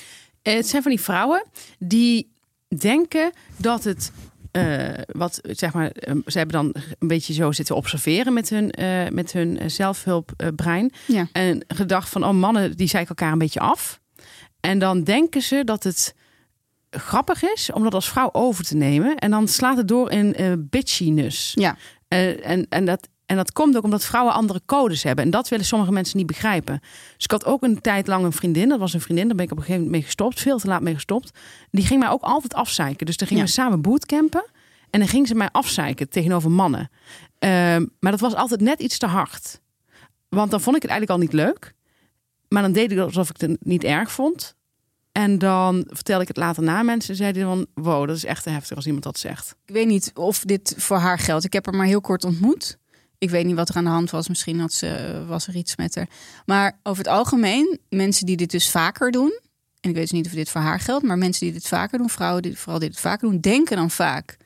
Het 0.43 0.69
zijn 0.69 0.83
van 0.83 0.91
die 0.91 1.01
vrouwen 1.01 1.45
die 1.79 2.33
denken 2.69 3.33
dat 3.57 3.85
het 3.85 4.13
eh, 4.51 4.89
wat 5.07 5.41
zeg 5.43 5.73
maar, 5.73 5.91
eh, 5.91 6.15
ze 6.27 6.39
hebben 6.39 6.57
dan 6.57 6.83
een 6.99 7.09
beetje 7.09 7.33
zo 7.33 7.53
zitten 7.53 7.77
observeren 7.77 8.33
met 8.33 8.49
hun, 8.49 8.71
eh, 8.71 9.09
met 9.09 9.33
hun 9.33 9.71
zelfhulpbrein. 9.71 10.93
Ja. 11.07 11.29
En 11.33 11.65
gedacht 11.69 12.09
van, 12.09 12.25
oh 12.25 12.35
mannen, 12.35 12.77
die 12.77 12.89
zeiken 12.89 13.17
elkaar 13.17 13.33
een 13.33 13.39
beetje 13.39 13.61
af. 13.61 14.01
En 14.61 14.79
dan 14.79 15.03
denken 15.03 15.43
ze 15.43 15.65
dat 15.65 15.83
het 15.83 16.15
grappig 16.99 17.43
is 17.43 17.73
om 17.73 17.83
dat 17.83 17.95
als 17.95 18.09
vrouw 18.09 18.29
over 18.33 18.65
te 18.65 18.77
nemen. 18.77 19.17
En 19.17 19.31
dan 19.31 19.49
slaat 19.49 19.77
het 19.77 19.89
door 19.89 20.11
in 20.11 20.35
uh, 20.41 20.53
bitchiness. 20.59 21.53
Ja. 21.55 21.77
en, 22.09 22.67
en, 22.69 22.85
dat, 22.85 23.09
en 23.27 23.37
dat 23.37 23.53
komt 23.53 23.77
ook 23.77 23.85
omdat 23.85 24.05
vrouwen 24.05 24.35
andere 24.35 24.61
codes 24.67 25.03
hebben. 25.03 25.25
En 25.25 25.31
dat 25.31 25.49
willen 25.49 25.65
sommige 25.65 25.93
mensen 25.93 26.17
niet 26.17 26.27
begrijpen. 26.27 26.81
Dus 27.15 27.25
ik 27.25 27.31
had 27.31 27.45
ook 27.45 27.63
een 27.63 27.81
tijd 27.81 28.07
lang 28.07 28.25
een 28.25 28.33
vriendin. 28.33 28.69
Dat 28.69 28.79
was 28.79 28.95
een 28.95 29.01
vriendin, 29.01 29.27
daar 29.27 29.37
ben 29.37 29.45
ik 29.45 29.51
op 29.51 29.57
een 29.57 29.65
gegeven 29.65 29.85
moment 29.85 30.03
mee 30.03 30.11
gestopt. 30.11 30.41
Veel 30.41 30.59
te 30.59 30.67
laat 30.67 30.83
mee 30.83 30.95
gestopt. 30.95 31.39
Die 31.71 31.87
ging 31.87 32.01
mij 32.01 32.09
ook 32.09 32.23
altijd 32.23 32.55
afzeiken. 32.55 33.07
Dus 33.07 33.17
dan 33.17 33.29
gingen 33.29 33.45
we 33.45 33.51
samen 33.51 33.83
bootcampen. 33.83 34.45
En 34.91 35.01
dan 35.01 35.09
ging 35.09 35.29
ze 35.29 35.35
mij 35.35 35.49
afzeiken 35.53 36.09
tegenover 36.09 36.51
mannen. 36.51 36.91
Ehm, 37.39 37.87
maar 38.01 38.11
dat 38.11 38.21
was 38.21 38.35
altijd 38.35 38.61
net 38.61 38.81
iets 38.81 38.99
te 38.99 39.07
hard. 39.07 39.61
Want 40.29 40.51
dan 40.51 40.61
vond 40.61 40.77
ik 40.77 40.83
het 40.83 40.91
eigenlijk 40.91 41.21
al 41.21 41.27
niet 41.27 41.47
leuk. 41.47 41.75
Maar 42.49 42.63
dan 42.63 42.73
deed 42.73 42.93
ik 42.93 42.99
alsof 42.99 43.31
ik 43.31 43.41
het 43.41 43.57
niet 43.65 43.85
erg 43.85 44.13
vond. 44.13 44.57
En 45.15 45.39
dan 45.39 45.85
vertelde 45.89 46.23
ik 46.23 46.29
het 46.29 46.37
later 46.37 46.63
na. 46.63 46.83
Mensen 46.83 47.17
zeiden 47.17 47.43
van, 47.43 47.67
wow, 47.75 48.07
dat 48.07 48.17
is 48.17 48.25
echt 48.25 48.45
heftig 48.45 48.77
als 48.77 48.87
iemand 48.87 49.05
dat 49.05 49.19
zegt. 49.19 49.55
Ik 49.65 49.75
weet 49.75 49.87
niet 49.87 50.11
of 50.15 50.41
dit 50.41 50.75
voor 50.77 50.97
haar 50.97 51.19
geldt. 51.19 51.45
Ik 51.45 51.53
heb 51.53 51.67
haar 51.67 51.75
maar 51.75 51.87
heel 51.87 52.01
kort 52.01 52.25
ontmoet. 52.25 52.79
Ik 53.19 53.31
weet 53.31 53.47
niet 53.47 53.57
wat 53.57 53.69
er 53.69 53.77
aan 53.77 53.85
de 53.85 53.91
hand 53.91 54.11
was. 54.11 54.29
Misschien 54.29 54.61
had 54.61 54.73
ze, 54.73 55.23
was 55.27 55.47
er 55.47 55.57
iets 55.57 55.77
met 55.77 55.95
haar. 55.95 56.09
Maar 56.47 56.79
over 56.83 57.05
het 57.05 57.13
algemeen, 57.13 57.79
mensen 57.89 58.27
die 58.27 58.37
dit 58.37 58.51
dus 58.51 58.71
vaker 58.71 59.11
doen. 59.11 59.41
En 59.81 59.91
ik 59.91 59.97
weet 59.97 60.11
dus 60.11 60.11
niet 60.11 60.27
of 60.27 60.33
dit 60.33 60.51
voor 60.51 60.61
haar 60.61 60.81
geldt. 60.81 61.05
Maar 61.05 61.19
mensen 61.19 61.45
die 61.45 61.55
dit 61.55 61.69
vaker 61.69 61.99
doen, 61.99 62.11
vrouwen 62.11 62.43
die 62.43 62.59
vooral 62.59 62.79
dit 62.79 63.01
vaker 63.01 63.29
doen, 63.29 63.41
denken 63.41 63.77
dan 63.77 63.91
vaak. 63.91 64.37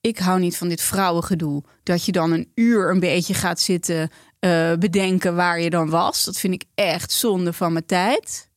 Ik 0.00 0.18
hou 0.18 0.40
niet 0.40 0.56
van 0.56 0.68
dit 0.68 0.80
vrouwengedoe. 0.80 1.62
Dat 1.82 2.04
je 2.04 2.12
dan 2.12 2.32
een 2.32 2.52
uur 2.54 2.90
een 2.90 3.00
beetje 3.00 3.34
gaat 3.34 3.60
zitten 3.60 4.10
uh, 4.40 4.74
bedenken 4.74 5.34
waar 5.34 5.60
je 5.60 5.70
dan 5.70 5.90
was. 5.90 6.24
Dat 6.24 6.38
vind 6.38 6.54
ik 6.54 6.64
echt 6.74 7.12
zonde 7.12 7.52
van 7.52 7.72
mijn 7.72 7.86
tijd. 7.86 8.47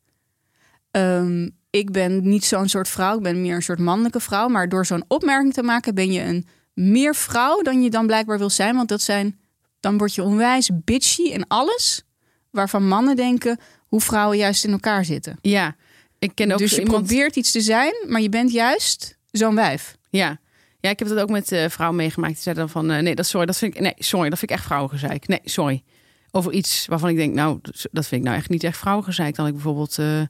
Um, 0.91 1.59
ik 1.69 1.91
ben 1.91 2.29
niet 2.29 2.45
zo'n 2.45 2.69
soort 2.69 2.87
vrouw. 2.87 3.15
Ik 3.15 3.23
ben 3.23 3.41
meer 3.41 3.55
een 3.55 3.61
soort 3.61 3.79
mannelijke 3.79 4.19
vrouw. 4.19 4.47
Maar 4.47 4.69
door 4.69 4.85
zo'n 4.85 5.03
opmerking 5.07 5.53
te 5.53 5.63
maken 5.63 5.95
ben 5.95 6.11
je 6.11 6.21
een 6.21 6.47
meer 6.73 7.15
vrouw 7.15 7.61
dan 7.61 7.81
je 7.81 7.89
dan 7.89 8.05
blijkbaar 8.05 8.37
wil 8.37 8.49
zijn. 8.49 8.75
Want 8.75 8.89
dat 8.89 9.01
zijn, 9.01 9.39
dan 9.79 9.97
word 9.97 10.15
je 10.15 10.23
onwijs 10.23 10.69
bitchy 10.83 11.31
en 11.31 11.47
alles 11.47 12.03
waarvan 12.49 12.87
mannen 12.87 13.15
denken 13.15 13.59
hoe 13.87 14.01
vrouwen 14.01 14.37
juist 14.37 14.65
in 14.65 14.71
elkaar 14.71 15.05
zitten. 15.05 15.37
Ja, 15.41 15.75
ik 16.19 16.31
ken 16.35 16.51
ook 16.51 16.57
Dus 16.57 16.71
je 16.71 16.81
iemand... 16.81 17.05
probeert 17.05 17.35
iets 17.35 17.51
te 17.51 17.61
zijn, 17.61 17.93
maar 18.07 18.21
je 18.21 18.29
bent 18.29 18.51
juist 18.51 19.17
zo'n 19.31 19.55
wijf. 19.55 19.97
Ja. 20.09 20.39
Ja, 20.79 20.89
ik 20.89 20.99
heb 20.99 21.07
dat 21.07 21.19
ook 21.19 21.29
met 21.29 21.51
uh, 21.51 21.69
vrouwen 21.69 21.97
meegemaakt. 21.97 22.33
Die 22.33 22.41
zeiden 22.41 22.63
dan 22.63 22.73
van, 22.73 22.91
uh, 22.91 23.01
nee, 23.01 23.15
dat 23.15 23.25
sorry, 23.25 23.45
dat 23.45 23.57
vind 23.57 23.75
ik, 23.75 23.81
nee, 23.81 23.93
sorry, 23.97 24.29
dat 24.29 24.39
vind 24.39 24.51
ik 24.51 24.57
echt 24.57 24.65
vrouwengezeik. 24.65 25.27
Nee, 25.27 25.39
sorry. 25.43 25.83
Over 26.31 26.51
iets 26.51 26.85
waarvan 26.85 27.09
ik 27.09 27.15
denk, 27.15 27.33
nou, 27.33 27.59
dat 27.91 28.07
vind 28.07 28.21
ik 28.21 28.27
nou 28.27 28.37
echt 28.37 28.49
niet 28.49 28.63
echt 28.63 28.77
vrouwengezeik. 28.77 29.35
Dan 29.35 29.47
ik 29.47 29.53
bijvoorbeeld, 29.53 29.97
uh, 29.97 30.21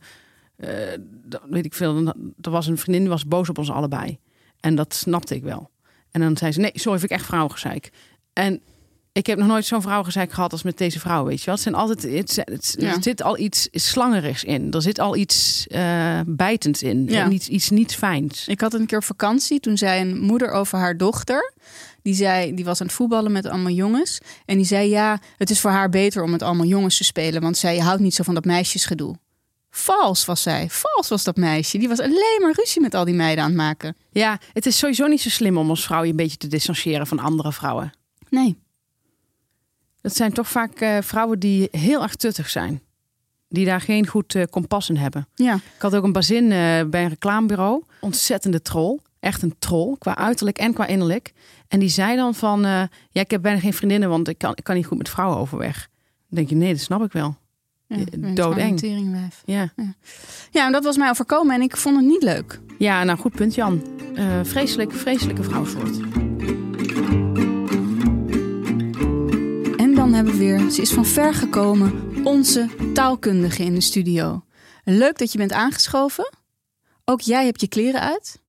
weet 1.50 1.66
ik 1.66 1.74
veel, 1.74 2.08
er 2.42 2.52
was 2.52 2.68
een 2.68 2.78
vriendin 2.78 3.02
die 3.02 3.12
was 3.12 3.26
boos 3.26 3.50
op 3.50 3.58
ons 3.58 3.72
allebei. 3.72 4.20
En 4.60 4.76
dat 4.76 4.94
snapte 4.94 5.36
ik 5.36 5.44
wel. 5.44 5.70
En 6.12 6.22
dan 6.22 6.38
zei 6.38 6.52
ze, 6.52 6.60
nee, 6.60 6.72
sorry, 6.74 7.00
vind 7.00 7.12
ik 7.12 7.18
echt 7.18 7.28
vrouwengezeik. 7.28 7.92
En 8.34 8.62
ik 9.12 9.26
heb 9.26 9.38
nog 9.38 9.48
nooit 9.48 9.66
zo'n 9.66 9.82
vrouwengezeik 9.82 10.32
gehad 10.32 10.52
als 10.52 10.64
met 10.64 10.78
deze 10.78 11.00
vrouw, 11.00 11.26
weet 11.26 11.40
je 11.40 11.46
wel. 11.46 11.54
Het 11.54 11.64
zijn 11.64 11.76
altijd, 11.76 12.02
het, 12.04 12.42
het, 12.46 12.76
ja. 12.80 12.96
er 12.96 13.04
zit 13.04 13.22
al 13.22 13.38
iets 13.38 13.68
slangerigs 13.72 14.44
in. 14.44 14.72
Er 14.72 14.82
zit 14.82 15.00
al 15.00 15.16
iets 15.16 15.66
uh, 15.70 16.20
bijtends 16.26 16.84
in. 16.84 17.06
Ja. 17.06 17.24
En 17.24 17.32
iets, 17.32 17.48
iets 17.48 17.70
niet 17.70 17.96
fijns. 17.96 18.48
Ik 18.48 18.62
had 18.62 18.74
een 18.74 18.86
keer 18.86 18.98
op 18.98 19.04
vakantie, 19.04 19.60
toen 19.60 19.78
zei 19.78 20.02
een 20.02 20.20
moeder 20.20 20.52
over 20.52 20.78
haar 20.78 20.98
dochter... 20.98 21.54
Die, 22.04 22.14
zei, 22.14 22.54
die 22.54 22.66
was 22.66 22.82
aan 22.82 22.88
het 22.88 22.96
voetballen 22.96 23.32
met 23.32 23.46
allemaal 23.46 23.72
jongens. 23.72 24.20
En 24.46 24.58
die 24.58 24.66
zei, 24.66 24.90
ja, 24.90 25.20
het 25.38 25.50
is 25.50 25.60
voor 25.60 25.72
haar 25.72 25.90
beter 25.90 26.24
om 26.24 26.30
met 26.30 26.42
allemaal 26.42 26.66
jongens 26.66 26.98
te 26.98 27.04
spelen. 27.04 27.42
Want 27.42 27.58
zij 27.58 27.78
houdt 27.78 28.02
niet 28.02 28.16
zo 28.16 28.24
van 28.24 28.34
dat 28.34 28.46
meisjesgedoe. 28.46 29.16
Vals 29.74 30.26
was 30.26 30.42
zij. 30.42 30.70
Vals 30.70 31.10
was 31.10 31.24
dat 31.24 31.36
meisje. 31.36 31.78
Die 31.78 31.88
was 31.88 32.00
alleen 32.00 32.40
maar 32.42 32.54
ruzie 32.56 32.82
met 32.82 32.94
al 32.94 33.06
die 33.06 33.14
meiden 33.14 33.44
aan 33.44 33.50
het 33.50 33.60
maken. 33.60 33.96
Ja, 34.12 34.40
het 34.54 34.66
is 34.66 34.78
sowieso 34.78 35.08
niet 35.08 35.22
zo 35.22 35.30
slim 35.30 35.58
om 35.58 35.70
als 35.70 35.86
vrouw 35.86 36.04
je 36.04 36.10
een 36.10 36.16
beetje 36.16 36.38
te 36.38 36.48
distancieren 36.48 37.08
van 37.08 37.20
andere 37.20 37.52
vrouwen. 37.54 37.92
Nee. 38.30 38.58
Dat 40.02 40.16
zijn 40.16 40.34
toch 40.34 40.48
vaak 40.48 40.82
uh, 40.82 40.98
vrouwen 41.02 41.40
die 41.40 41.68
heel 41.72 42.02
erg 42.02 42.16
tuttig 42.16 42.50
zijn. 42.50 42.82
Die 43.48 43.66
daar 43.66 43.82
geen 43.82 44.08
goed 44.08 44.34
uh, 44.34 44.44
kompas 44.50 44.90
in 44.90 44.98
hebben. 44.98 45.28
Ja. 45.36 45.56
Ik 45.56 45.82
had 45.82 45.96
ook 45.96 46.04
een 46.04 46.12
bazin 46.12 46.44
uh, 46.44 46.50
bij 46.84 47.04
een 47.04 47.10
reclamebureau. 47.10 47.84
Ontzettende 48.00 48.62
troll. 48.62 49.00
Echt 49.20 49.42
een 49.42 49.56
troll. 49.60 49.96
Qua 49.98 50.18
uiterlijk 50.18 50.58
en 50.58 50.74
qua 50.74 50.86
innerlijk. 50.88 51.34
En 51.68 51.80
die 51.80 51.90
zei 51.90 52.16
dan 52.16 52.36
van... 52.36 52.62
ja, 52.62 52.90
ik 53.12 53.32
heb 53.32 53.42
bijna 53.42 53.60
geen 53.60 53.74
vriendinnen, 53.74 54.10
want 54.10 54.28
ik 54.28 54.38
kan, 54.38 54.52
ik 54.56 54.64
kan 54.64 54.76
niet 54.76 54.86
goed 54.86 54.98
met 54.98 55.10
vrouwen 55.10 55.38
overweg. 55.38 55.90
Dan 56.28 56.38
denk 56.38 56.50
je, 56.50 56.56
nee, 56.56 56.74
dat 56.74 56.82
snap 56.82 57.04
ik 57.04 57.12
wel. 57.12 57.36
Ja, 57.96 58.34
doodeng. 58.34 58.82
Ja. 59.46 59.72
ja. 59.76 59.94
Ja, 60.52 60.66
en 60.66 60.72
dat 60.72 60.84
was 60.84 60.98
mij 60.98 61.10
overkomen 61.10 61.56
en 61.56 61.62
ik 61.62 61.78
vond 61.78 61.96
het 61.96 62.06
niet 62.06 62.24
leuk. 62.24 62.60
Ja, 62.78 63.04
nou 63.04 63.20
goed 63.20 63.36
punt 63.36 63.56
Jan. 63.56 63.84
Uh, 64.16 64.40
vreselijk, 64.44 64.92
vreselijke 64.92 65.44
vrouwsoort. 65.44 65.98
En 69.78 69.94
dan 69.96 70.14
hebben 70.14 70.34
we 70.34 70.40
weer, 70.40 70.70
ze 70.70 70.82
is 70.82 70.94
van 70.94 71.06
ver 71.06 71.34
gekomen, 71.34 71.94
onze 72.24 72.70
taalkundige 72.94 73.64
in 73.64 73.74
de 73.74 73.82
studio. 73.82 74.44
Leuk 74.84 75.18
dat 75.18 75.32
je 75.32 75.38
bent 75.38 75.52
aangeschoven. 75.52 76.34
Ook 77.06 77.22
jij 77.22 77.46
hebt 77.46 77.62
je 77.62 77.68
kleren 77.68 78.02
uit. 78.02 78.42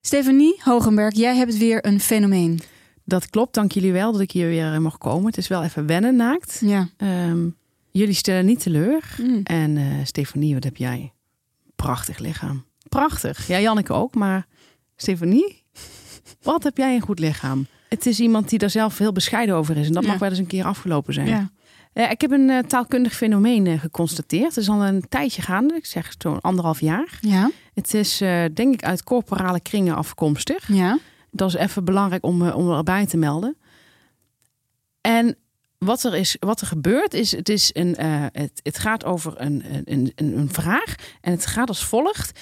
Stefanie 0.00 0.60
Hogenberg, 0.64 1.14
jij 1.14 1.36
hebt 1.36 1.58
weer 1.58 1.86
een 1.86 2.00
fenomeen. 2.00 2.60
Dat 3.04 3.30
klopt, 3.30 3.54
dank 3.54 3.72
jullie 3.72 3.92
wel 3.92 4.12
dat 4.12 4.20
ik 4.20 4.30
hier 4.30 4.48
weer 4.48 4.82
mag 4.82 4.98
komen. 4.98 5.26
Het 5.26 5.36
is 5.36 5.48
wel 5.48 5.62
even 5.62 5.86
wennen 5.86 6.16
naakt. 6.16 6.60
Ja. 6.64 6.88
Um, 6.96 7.56
Jullie 7.92 8.14
stellen 8.14 8.46
niet 8.46 8.62
teleur. 8.62 9.14
Mm. 9.22 9.40
En 9.42 9.76
uh, 9.76 9.84
Stefanie, 10.04 10.54
wat 10.54 10.64
heb 10.64 10.76
jij? 10.76 11.12
Prachtig 11.76 12.18
lichaam. 12.18 12.64
Prachtig. 12.88 13.46
Ja, 13.46 13.60
Janneke 13.60 13.92
ook. 13.92 14.14
Maar 14.14 14.46
Stefanie, 14.96 15.62
wat 16.42 16.62
heb 16.62 16.76
jij 16.76 16.94
een 16.94 17.00
goed 17.00 17.18
lichaam? 17.18 17.66
Het 17.88 18.06
is 18.06 18.20
iemand 18.20 18.48
die 18.48 18.58
daar 18.58 18.70
zelf 18.70 18.98
heel 18.98 19.12
bescheiden 19.12 19.54
over 19.54 19.76
is. 19.76 19.86
En 19.86 19.92
dat 19.92 20.02
ja. 20.02 20.08
mag 20.08 20.18
wel 20.18 20.28
eens 20.28 20.38
een 20.38 20.46
keer 20.46 20.64
afgelopen 20.64 21.14
zijn. 21.14 21.26
Ja. 21.26 21.50
Uh, 21.94 22.10
ik 22.10 22.20
heb 22.20 22.30
een 22.30 22.48
uh, 22.48 22.58
taalkundig 22.58 23.14
fenomeen 23.14 23.78
geconstateerd. 23.78 24.54
Het 24.54 24.56
is 24.56 24.68
al 24.68 24.84
een 24.84 25.08
tijdje 25.08 25.42
gaande. 25.42 25.74
Ik 25.74 25.86
zeg 25.86 26.14
zo'n 26.18 26.40
anderhalf 26.40 26.80
jaar. 26.80 27.18
Ja. 27.20 27.50
Het 27.74 27.94
is 27.94 28.18
denk 28.54 28.74
ik 28.74 28.84
uit 28.84 29.04
corporale 29.04 29.60
kringen 29.60 29.96
afkomstig. 29.96 30.68
Ja. 30.68 30.98
Dat 31.30 31.48
is 31.48 31.54
even 31.54 31.84
belangrijk 31.84 32.24
om, 32.24 32.48
om 32.48 32.70
erbij 32.70 33.06
te 33.06 33.16
melden. 33.16 33.56
En 35.00 35.36
wat 35.84 36.04
er, 36.04 36.14
is, 36.14 36.36
wat 36.38 36.60
er 36.60 36.66
gebeurt 36.66 37.14
is, 37.14 37.30
het, 37.36 37.48
is 37.48 37.70
een, 37.72 37.96
uh, 38.00 38.26
het, 38.32 38.60
het 38.62 38.78
gaat 38.78 39.04
over 39.04 39.40
een, 39.40 39.64
een, 39.84 40.12
een, 40.14 40.38
een 40.38 40.52
vraag 40.52 40.94
en 41.20 41.32
het 41.32 41.46
gaat 41.46 41.68
als 41.68 41.84
volgt. 41.84 42.40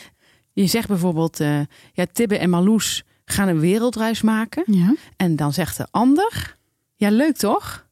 Je 0.52 0.66
zegt 0.66 0.88
bijvoorbeeld, 0.88 1.40
uh, 1.40 1.60
ja, 1.92 2.06
Tibbe 2.12 2.38
en 2.38 2.50
Marloes 2.50 3.04
gaan 3.24 3.48
een 3.48 3.60
wereldreis 3.60 4.22
maken. 4.22 4.62
Ja. 4.66 4.94
En 5.16 5.36
dan 5.36 5.52
zegt 5.52 5.76
de 5.76 5.86
ander, 5.90 6.56
ja 6.96 7.10
leuk 7.10 7.36
toch? 7.36 7.86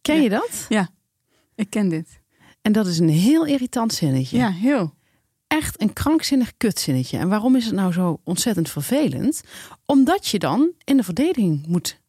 ken 0.00 0.16
ja. 0.16 0.22
je 0.22 0.28
dat? 0.28 0.66
Ja, 0.68 0.88
ik 1.54 1.70
ken 1.70 1.88
dit. 1.88 2.20
En 2.62 2.72
dat 2.72 2.86
is 2.86 2.98
een 2.98 3.08
heel 3.08 3.46
irritant 3.46 3.92
zinnetje. 3.92 4.36
Ja, 4.36 4.50
heel. 4.50 4.94
Echt 5.46 5.80
een 5.80 5.92
krankzinnig 5.92 6.52
kutzinnetje. 6.56 7.18
En 7.18 7.28
waarom 7.28 7.56
is 7.56 7.64
het 7.64 7.74
nou 7.74 7.92
zo 7.92 8.20
ontzettend 8.24 8.70
vervelend? 8.70 9.42
Omdat 9.86 10.26
je 10.26 10.38
dan 10.38 10.70
in 10.84 10.96
de 10.96 11.02
verdediging 11.02 11.66
moet 11.66 12.00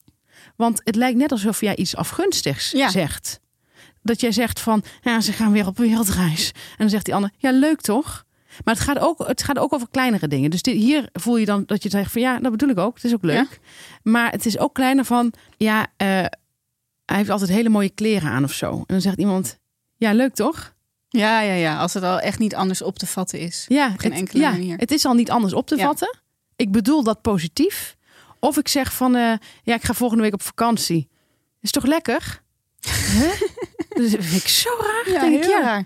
want 0.60 0.82
het 0.84 0.96
lijkt 0.96 1.18
net 1.18 1.32
alsof 1.32 1.62
jij 1.62 1.76
iets 1.76 1.96
afgunstigs 1.96 2.72
ja. 2.72 2.90
zegt. 2.90 3.40
Dat 4.02 4.22
jij 4.22 4.32
zegt 4.32 4.60
van, 4.60 4.84
ja, 5.02 5.22
ze 5.22 5.34
gaan 5.34 5.52
weer 5.52 5.68
op 5.68 5.78
wereldreis. 5.78 6.52
En 6.52 6.78
dan 6.78 6.90
zegt 6.90 7.06
die 7.06 7.14
ander, 7.14 7.32
ja, 7.38 7.52
leuk 7.52 7.82
toch? 7.82 8.26
Maar 8.64 8.74
het 8.74 8.84
gaat 8.84 9.00
ook, 9.00 9.28
het 9.28 9.44
gaat 9.44 9.58
ook 9.60 9.74
over 9.74 9.88
kleinere 9.92 10.28
dingen. 10.28 10.50
Dus 10.50 10.62
dit, 10.62 10.76
hier 10.76 11.10
voel 11.14 11.38
je 11.38 11.46
dan 11.46 11.64
dat 11.66 11.84
je 11.84 11.90
zegt 11.90 12.12
van, 12.12 12.22
ja, 12.22 12.40
dat 12.40 12.52
bedoel 12.52 12.70
ik 12.70 12.78
ook. 12.78 12.96
Het 12.96 13.04
is 13.04 13.14
ook 13.14 13.24
leuk. 13.24 13.36
Ja. 13.36 13.48
Maar 14.04 14.32
het 14.32 14.46
is 14.46 14.58
ook 14.58 14.74
kleiner 14.74 15.06
van, 15.06 15.34
ja, 15.58 15.80
uh, 15.80 15.88
hij 15.98 17.18
heeft 17.18 17.30
altijd 17.30 17.50
hele 17.50 17.70
mooie 17.70 17.90
kleren 17.90 18.30
aan 18.30 18.44
of 18.44 18.54
zo. 18.54 18.72
En 18.72 18.84
dan 18.88 19.02
zegt 19.02 19.18
iemand, 19.18 19.58
ja, 19.96 20.14
leuk 20.14 20.34
toch? 20.34 20.74
Ja, 21.10 21.42
ja, 21.42 21.54
ja. 21.54 21.80
Als 21.80 21.94
het 21.94 22.04
al 22.04 22.20
echt 22.20 22.40
niet 22.40 22.56
anders 22.56 22.82
op 22.82 23.00
te 23.00 23.08
vatten 23.08 23.40
is. 23.40 23.66
Ja, 23.68 23.92
op 23.92 24.00
geen 24.00 24.12
het, 24.12 24.20
enkele 24.20 24.44
ja, 24.44 24.52
manier. 24.52 24.78
Het 24.78 24.92
is 24.92 25.06
al 25.06 25.14
niet 25.14 25.32
anders 25.32 25.54
op 25.54 25.68
te 25.68 25.76
Ja. 25.76 25.86
vatten. 25.86 26.18
Ik 26.56 26.72
bedoel 26.72 27.04
dat 27.04 27.22
positief. 27.22 27.98
Of 28.40 28.58
ik 28.58 28.68
zeg 28.68 28.94
van, 28.94 29.16
eh, 29.16 29.34
ja, 29.64 29.76
ik 29.76 29.84
ga 29.84 29.94
volgende 29.94 30.24
week 30.24 30.34
op 30.34 30.42
vakantie. 30.42 31.10
Is 31.62 31.72
toch 31.72 31.86
lekker? 31.86 32.42
Huh? 32.80 33.30
Dat 33.90 34.10
vind 34.10 34.44
ik 34.44 34.48
zo 34.48 34.70
raar. 34.82 35.14
Ja, 35.14 35.20
denk 35.20 35.44
ik, 35.44 35.50
ja. 35.50 35.62
raar. 35.62 35.86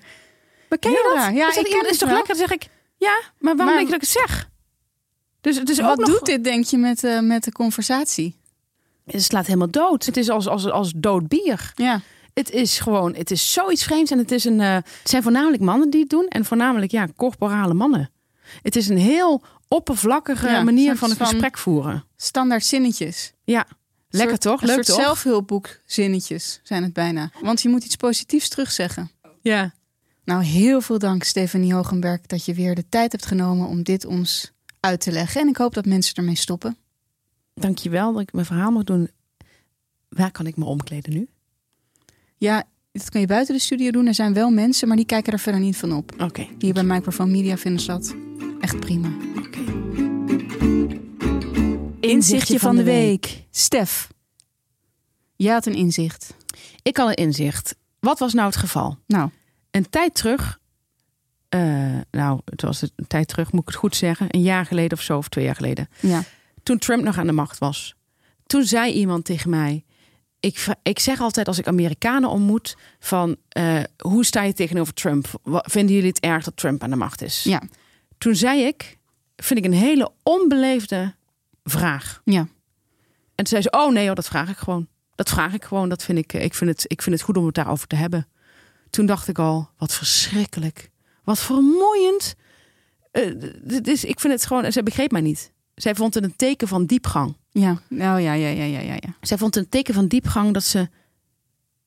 Maar 0.69 0.77
ken 0.79 0.91
je 0.91 1.01
dat? 1.03 1.15
raar. 1.15 1.33
Ja, 1.33 1.47
ik 1.57 1.63
ken 1.65 1.79
het 1.79 1.89
is 1.89 1.97
toch 1.97 2.07
wel. 2.09 2.17
lekker? 2.17 2.37
Dan 2.37 2.47
zeg 2.47 2.57
ik, 2.57 2.67
ja, 2.97 3.19
maar 3.39 3.55
waarom 3.55 3.65
Maar- 3.65 3.75
denk 3.75 3.87
je 3.87 3.93
dat 3.99 4.03
ik 4.03 4.21
het 4.23 4.29
zeg? 4.29 4.49
Dus 5.41 5.57
het 5.57 5.69
is 5.69 5.79
ook 5.81 5.85
Wat 5.87 5.97
nog... 5.97 6.07
doet 6.09 6.25
dit, 6.25 6.43
denk 6.43 6.65
je, 6.65 6.77
met, 6.77 7.03
eh, 7.03 7.19
met 7.19 7.43
de 7.43 7.51
conversatie? 7.51 8.39
Het 9.05 9.23
slaat 9.23 9.45
helemaal 9.45 9.69
dood. 9.69 10.05
Het 10.05 10.17
is 10.17 10.29
als, 10.29 10.47
als, 10.47 10.69
als 10.69 10.93
dood 10.95 11.27
bier. 11.27 11.71
Ja. 11.75 12.01
Het 12.33 12.51
is 12.51 12.79
gewoon, 12.79 13.15
het 13.15 13.31
is 13.31 13.53
zoiets 13.53 13.83
vreemds. 13.83 14.11
En 14.11 14.17
het, 14.17 14.31
is 14.31 14.43
een, 14.45 14.59
eh, 14.59 14.73
het 14.75 14.89
zijn 15.03 15.23
voornamelijk 15.23 15.61
mannen 15.61 15.89
die 15.89 15.99
het 15.99 16.09
doen. 16.09 16.27
En 16.27 16.45
voornamelijk, 16.45 16.91
ja, 16.91 17.07
corporale 17.15 17.73
mannen. 17.73 18.11
Het 18.61 18.75
is 18.75 18.87
een 18.89 18.97
heel 18.97 19.43
oppervlakkige 19.67 20.47
Ja, 20.47 20.63
manier 20.63 20.97
van 20.97 21.09
een 21.09 21.15
gesprek 21.15 21.57
voeren. 21.57 22.05
Standaard 22.15 22.65
zinnetjes. 22.65 23.33
Ja, 23.43 23.67
lekker 24.09 24.29
Soort- 24.29 24.41
toch? 24.41 24.61
Een 24.61 24.67
Leuk 24.67 24.75
soort 24.75 24.87
toch? 24.97 25.05
zelfhulpboekzinnetjes 25.05 26.59
zijn 26.63 26.83
het 26.83 26.93
bijna. 26.93 27.31
Want 27.41 27.61
je 27.61 27.69
moet 27.69 27.83
iets 27.83 27.95
positiefs 27.95 28.49
terugzeggen. 28.49 29.11
Ja. 29.41 29.73
Nou, 30.25 30.43
heel 30.43 30.81
veel 30.81 30.99
dank 30.99 31.23
Stefanie 31.23 31.73
Hogenberg 31.73 32.21
dat 32.21 32.45
je 32.45 32.53
weer 32.53 32.75
de 32.75 32.89
tijd 32.89 33.11
hebt 33.11 33.25
genomen 33.25 33.67
om 33.67 33.83
dit 33.83 34.05
ons 34.05 34.51
uit 34.79 35.01
te 35.01 35.11
leggen. 35.11 35.41
En 35.41 35.47
ik 35.47 35.57
hoop 35.57 35.73
dat 35.73 35.85
mensen 35.85 36.15
ermee 36.15 36.35
stoppen. 36.35 36.77
Dankjewel 37.53 38.13
dat 38.13 38.21
ik 38.21 38.33
mijn 38.33 38.45
verhaal 38.45 38.71
mag 38.71 38.83
doen. 38.83 39.09
Waar 40.09 40.31
kan 40.31 40.47
ik 40.47 40.57
me 40.57 40.65
omkleden 40.65 41.13
nu? 41.13 41.27
Ja, 42.37 42.63
dat 42.99 43.09
kun 43.09 43.19
je 43.19 43.27
buiten 43.27 43.55
de 43.55 43.61
studio 43.61 43.91
doen. 43.91 44.07
Er 44.07 44.13
zijn 44.13 44.33
wel 44.33 44.49
mensen, 44.49 44.87
maar 44.87 44.97
die 44.97 45.05
kijken 45.05 45.33
er 45.33 45.39
verder 45.39 45.61
niet 45.61 45.77
van 45.77 45.93
op. 45.93 46.21
Oké. 46.21 46.47
Hier 46.59 46.73
bij 46.73 46.83
Microphone 46.83 47.31
Media 47.31 47.57
vinden 47.57 47.81
ze 47.81 47.87
dat 47.87 48.15
echt 48.59 48.79
prima. 48.79 49.11
Oké. 49.37 49.59
Inzichtje 51.99 52.59
van 52.59 52.75
de 52.75 52.83
week. 52.83 53.43
Stef, 53.51 54.07
jij 55.35 55.53
had 55.53 55.65
een 55.65 55.73
inzicht. 55.75 56.35
Ik 56.81 56.97
had 56.97 57.07
een 57.09 57.15
inzicht. 57.15 57.75
Wat 57.99 58.19
was 58.19 58.33
nou 58.33 58.47
het 58.47 58.55
geval? 58.55 58.97
Nou, 59.07 59.29
Een 59.71 59.89
tijd 59.89 60.13
terug, 60.15 60.59
eh, 61.49 61.61
nou, 62.11 62.39
het 62.45 62.61
was 62.61 62.81
een 62.81 63.07
tijd 63.07 63.27
terug, 63.27 63.51
moet 63.51 63.61
ik 63.61 63.67
het 63.67 63.75
goed 63.77 63.95
zeggen, 63.95 64.27
een 64.29 64.41
jaar 64.41 64.65
geleden 64.65 64.97
of 64.97 65.03
zo, 65.03 65.17
of 65.17 65.29
twee 65.29 65.45
jaar 65.45 65.55
geleden. 65.55 65.87
ja. 65.99 66.23
Toen 66.63 66.77
Trump 66.77 67.03
nog 67.03 67.17
aan 67.17 67.25
de 67.27 67.31
macht 67.33 67.57
was. 67.57 67.95
Toen 68.45 68.63
zei 68.63 68.91
iemand 68.93 69.25
tegen 69.25 69.49
mij. 69.49 69.83
Ik, 70.45 70.65
ik 70.81 70.99
zeg 70.99 71.19
altijd 71.19 71.47
als 71.47 71.59
ik 71.59 71.67
Amerikanen 71.67 72.29
ontmoet: 72.29 72.77
van 72.99 73.35
eh, 73.49 73.83
hoe 73.97 74.25
sta 74.25 74.41
je 74.43 74.53
tegenover 74.53 74.93
Trump? 74.93 75.27
Vinden 75.43 75.95
jullie 75.95 76.09
het 76.09 76.19
erg 76.19 76.43
dat 76.43 76.57
Trump 76.57 76.83
aan 76.83 76.89
de 76.89 76.95
macht 76.95 77.21
is? 77.21 77.43
Ja. 77.43 77.61
Toen 78.17 78.35
zei 78.35 78.61
ik: 78.61 78.97
vind 79.35 79.59
ik 79.59 79.65
een 79.65 79.73
hele 79.73 80.11
onbeleefde 80.23 81.15
vraag. 81.63 82.21
Ja. 82.23 82.39
En 82.39 82.49
toen 83.35 83.47
zei 83.47 83.61
ze: 83.61 83.71
Oh 83.71 83.91
nee, 83.91 84.05
hoor, 84.05 84.15
dat 84.15 84.27
vraag 84.27 84.49
ik 84.49 84.57
gewoon. 84.57 84.87
Dat 85.15 85.29
vraag 85.29 85.53
ik 85.53 85.63
gewoon. 85.63 85.89
Dat 85.89 86.03
vind 86.03 86.17
ik, 86.17 86.33
ik, 86.33 86.53
vind 86.53 86.69
het, 86.69 86.85
ik 86.87 87.01
vind 87.01 87.15
het 87.15 87.25
goed 87.25 87.37
om 87.37 87.45
het 87.45 87.55
daarover 87.55 87.87
te 87.87 87.95
hebben. 87.95 88.27
Toen 88.89 89.05
dacht 89.05 89.27
ik 89.27 89.39
al: 89.39 89.69
wat 89.77 89.93
verschrikkelijk. 89.93 90.89
Wat 91.23 91.39
vermoeiend. 91.39 92.35
Eh, 93.11 93.31
dit 93.63 93.87
is, 93.87 94.03
ik 94.03 94.19
vind 94.19 94.33
het 94.33 94.45
gewoon. 94.45 94.71
Ze 94.71 94.83
begreep 94.83 95.11
mij 95.11 95.21
niet. 95.21 95.51
Zij 95.75 95.95
vond 95.95 96.13
het 96.13 96.23
een 96.23 96.35
teken 96.35 96.67
van 96.67 96.85
diepgang. 96.85 97.35
Ja, 97.53 97.71
oh, 97.71 97.77
ja, 97.97 98.15
ja, 98.17 98.33
ja, 98.33 98.47
ja, 98.47 98.79
ja, 98.79 98.93
ja. 98.93 99.15
Zij 99.21 99.37
vond 99.37 99.55
een 99.55 99.69
teken 99.69 99.93
van 99.93 100.07
diepgang 100.07 100.53
dat 100.53 100.63
ze, 100.63 100.89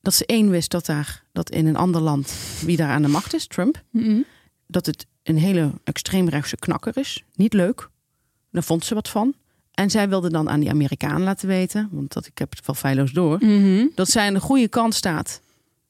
dat 0.01 0.13
ze 0.13 0.25
één 0.25 0.49
wist 0.49 0.71
dat 0.71 0.85
daar, 0.85 1.23
dat 1.31 1.49
in 1.49 1.65
een 1.65 1.75
ander 1.75 2.01
land, 2.01 2.33
wie 2.65 2.77
daar 2.77 2.89
aan 2.89 3.01
de 3.01 3.07
macht 3.07 3.33
is, 3.33 3.47
Trump, 3.47 3.83
Mhm. 3.89 4.21
dat 4.67 4.85
het 4.85 5.05
een 5.23 5.37
hele 5.37 5.71
extreemrechtse 5.83 6.55
knakker 6.57 6.97
is. 6.97 7.23
Niet 7.35 7.53
leuk. 7.53 7.89
Daar 8.51 8.63
vond 8.63 8.85
ze 8.85 8.93
wat 8.93 9.09
van. 9.09 9.33
En 9.73 9.89
zij 9.89 10.09
wilde 10.09 10.29
dan 10.29 10.49
aan 10.49 10.59
die 10.59 10.69
Amerikanen 10.69 11.21
laten 11.21 11.47
weten, 11.47 11.89
want 11.91 12.13
dat, 12.13 12.25
ik 12.25 12.37
heb 12.37 12.49
het 12.49 12.65
wel 12.65 12.75
feilloos 12.75 13.11
door, 13.11 13.37
Mhm. 13.45 13.85
dat 13.95 14.09
zij 14.09 14.27
aan 14.27 14.33
de 14.33 14.39
goede 14.39 14.67
kant 14.67 14.93
staat. 14.95 15.41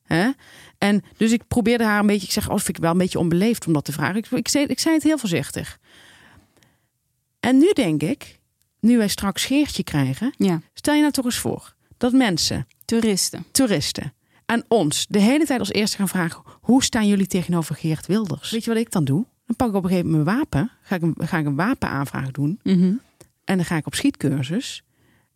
Hè? 0.03 0.29
En 0.77 1.03
dus 1.17 1.31
ik 1.31 1.47
probeerde 1.47 1.83
haar 1.83 1.99
een 1.99 2.07
beetje, 2.07 2.25
ik 2.25 2.31
zeg, 2.33 2.49
oh, 2.49 2.55
vind 2.57 2.77
ik 2.77 2.83
wel 2.83 2.91
een 2.91 2.97
beetje 2.97 3.19
onbeleefd 3.19 3.67
om 3.67 3.73
dat 3.73 3.85
te 3.85 3.91
vragen. 3.91 4.15
Ik, 4.15 4.27
ik, 4.31 4.47
zei, 4.47 4.65
ik 4.65 4.79
zei 4.79 4.95
het 4.95 5.03
heel 5.03 5.17
voorzichtig. 5.17 5.79
En 7.39 7.57
nu 7.57 7.71
denk 7.73 8.01
ik, 8.03 8.36
nu 8.87 8.97
wij 8.97 9.07
straks 9.07 9.45
Geertje 9.45 9.83
krijgen, 9.83 10.33
Ja, 10.37 10.61
stel 10.73 10.93
je 10.93 10.99
nou 11.01 11.13
toch 11.13 11.25
eens 11.25 11.37
voor 11.37 11.75
dat 11.97 12.11
mensen 12.13 12.67
toeristen. 12.85 13.45
toeristen 13.51 14.13
aan 14.45 14.63
ons 14.67 15.05
de 15.09 15.19
hele 15.19 15.45
tijd 15.45 15.59
als 15.59 15.71
eerste 15.71 15.97
gaan 15.97 16.07
vragen: 16.07 16.41
hoe 16.61 16.83
staan 16.83 17.07
jullie 17.07 17.27
tegenover 17.27 17.75
Geert 17.75 18.05
Wilders? 18.07 18.51
Weet 18.51 18.63
je 18.63 18.69
wat 18.69 18.79
ik 18.79 18.91
dan 18.91 19.03
doe? 19.05 19.25
Dan 19.45 19.55
pak 19.55 19.69
ik 19.69 19.75
op 19.75 19.83
een 19.83 19.89
gegeven 19.89 20.09
moment 20.11 20.25
mijn 20.27 20.37
wapen, 20.37 20.71
ga 20.81 20.95
ik 20.95 21.01
een, 21.01 21.15
ga 21.19 21.37
ik 21.37 21.45
een 21.45 21.55
wapenaanvraag 21.55 22.31
doen 22.31 22.59
Mhm. 22.63 22.93
en 23.43 23.55
dan 23.55 23.65
ga 23.65 23.75
ik 23.77 23.85
op 23.85 23.95
schietcursus 23.95 24.83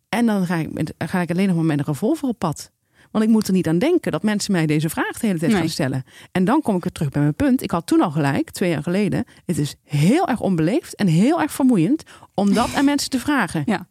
en 0.08 0.26
dan 0.26 0.46
ga 0.46 0.56
ik, 0.56 0.72
met, 0.72 0.94
ga 0.98 1.20
ik 1.20 1.30
alleen 1.30 1.46
nog 1.46 1.56
maar 1.56 1.64
met 1.64 1.78
een 1.78 1.84
revolver 1.84 2.28
op 2.28 2.38
pad. 2.38 2.70
Want 3.12 3.24
ik 3.24 3.30
moet 3.30 3.46
er 3.46 3.52
niet 3.52 3.68
aan 3.68 3.78
denken 3.78 4.12
dat 4.12 4.22
mensen 4.22 4.52
mij 4.52 4.66
deze 4.66 4.88
vraag 4.88 5.18
de 5.18 5.26
hele 5.26 5.38
tijd 5.38 5.50
Nee. 5.50 5.60
gaan 5.60 5.68
stellen. 5.70 6.04
En 6.32 6.44
dan 6.44 6.62
kom 6.62 6.76
ik 6.76 6.82
weer 6.82 6.92
terug 6.92 7.10
bij 7.10 7.22
mijn 7.22 7.34
punt. 7.34 7.62
Ik 7.62 7.70
had 7.70 7.86
toen 7.86 8.00
al 8.00 8.10
gelijk, 8.10 8.50
twee 8.50 8.70
jaar 8.70 8.82
geleden. 8.82 9.24
Het 9.46 9.58
is 9.58 9.74
heel 9.84 10.28
erg 10.28 10.40
onbeleefd 10.40 10.94
en 10.94 11.06
heel 11.06 11.40
erg 11.40 11.52
vermoeiend 11.52 12.02
om 12.34 12.54
dat 12.54 12.74
aan 12.74 12.84
mensen 12.84 13.10
te 13.10 13.18
vragen. 13.18 13.62
Ja. 13.66 13.86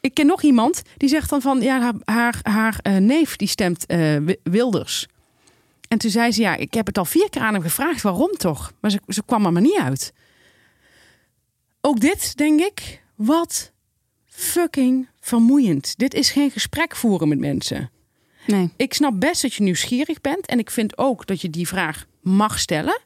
Ik 0.00 0.14
ken 0.14 0.26
nog 0.26 0.42
iemand 0.42 0.82
die 0.96 1.08
zegt 1.08 1.30
dan 1.30 1.40
van 1.40 1.60
ja, 1.60 1.80
haar, 1.80 1.94
haar, 2.04 2.38
haar 2.42 2.78
eh, 2.82 2.96
neef 2.96 3.36
die 3.36 3.48
stemt 3.48 3.86
eh, 3.86 4.16
Wi- 4.16 4.36
Wilders. 4.42 5.06
En 5.88 5.98
toen 5.98 6.10
zei 6.10 6.32
ze 6.32 6.40
ja, 6.40 6.56
ik 6.56 6.74
heb 6.74 6.86
het 6.86 6.98
al 6.98 7.04
vier 7.04 7.30
keer 7.30 7.42
aan 7.42 7.54
hem 7.54 7.62
gevraagd, 7.62 8.02
waarom 8.02 8.32
toch? 8.36 8.72
Maar 8.80 8.90
ze, 8.90 9.00
ze 9.08 9.22
kwam 9.26 9.44
er 9.46 9.52
maar 9.52 9.62
niet 9.62 9.78
uit. 9.78 10.12
Ook 11.80 12.00
dit 12.00 12.36
denk 12.36 12.60
ik, 12.60 13.02
wat 13.14 13.72
fucking 14.26 15.08
vermoeiend. 15.20 15.94
Dit 15.98 16.14
is 16.14 16.30
geen 16.30 16.50
gesprek 16.50 16.96
voeren 16.96 17.28
met 17.28 17.38
mensen. 17.38 17.90
Nee. 18.46 18.72
Ik 18.76 18.94
snap 18.94 19.20
best 19.20 19.42
dat 19.42 19.54
je 19.54 19.62
nieuwsgierig 19.62 20.20
bent 20.20 20.46
en 20.46 20.58
ik 20.58 20.70
vind 20.70 20.98
ook 20.98 21.26
dat 21.26 21.40
je 21.40 21.50
die 21.50 21.68
vraag 21.68 22.06
mag 22.20 22.58
stellen. 22.58 23.00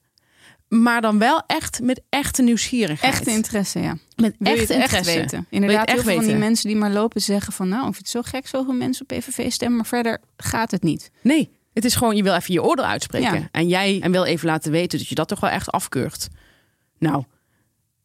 Maar 0.68 1.00
dan 1.00 1.18
wel 1.18 1.42
echt 1.46 1.80
met 1.80 2.00
echte 2.08 2.42
nieuwsgierigheid. 2.42 3.12
Echte 3.12 3.30
interesse, 3.30 3.80
ja. 3.80 3.96
met 4.16 4.34
echt 4.42 4.70
interesse. 4.70 5.14
weten? 5.14 5.46
Inderdaad, 5.50 5.86
echt 5.86 5.94
heel 5.94 6.02
veel 6.02 6.14
van 6.14 6.26
die 6.26 6.36
mensen 6.36 6.68
die 6.68 6.76
maar 6.76 6.90
lopen 6.90 7.20
zeggen 7.20 7.52
van... 7.52 7.68
nou, 7.68 7.88
of 7.88 7.96
het 7.96 8.08
zo 8.08 8.22
gek 8.22 8.46
zoveel 8.46 8.74
mensen 8.74 9.06
op 9.08 9.16
PVV 9.16 9.52
stemmen... 9.52 9.76
maar 9.76 9.86
verder 9.86 10.20
gaat 10.36 10.70
het 10.70 10.82
niet. 10.82 11.10
Nee, 11.20 11.50
het 11.72 11.84
is 11.84 11.94
gewoon 11.94 12.16
je 12.16 12.22
wil 12.22 12.34
even 12.34 12.52
je 12.52 12.62
oordeel 12.62 12.84
uitspreken. 12.84 13.34
Ja. 13.34 13.48
En 13.52 13.68
jij 13.68 14.00
en 14.00 14.10
wil 14.10 14.24
even 14.24 14.46
laten 14.46 14.70
weten 14.70 14.98
dat 14.98 15.08
je 15.08 15.14
dat 15.14 15.28
toch 15.28 15.40
wel 15.40 15.50
echt 15.50 15.70
afkeurt. 15.70 16.28
Nou, 16.98 17.24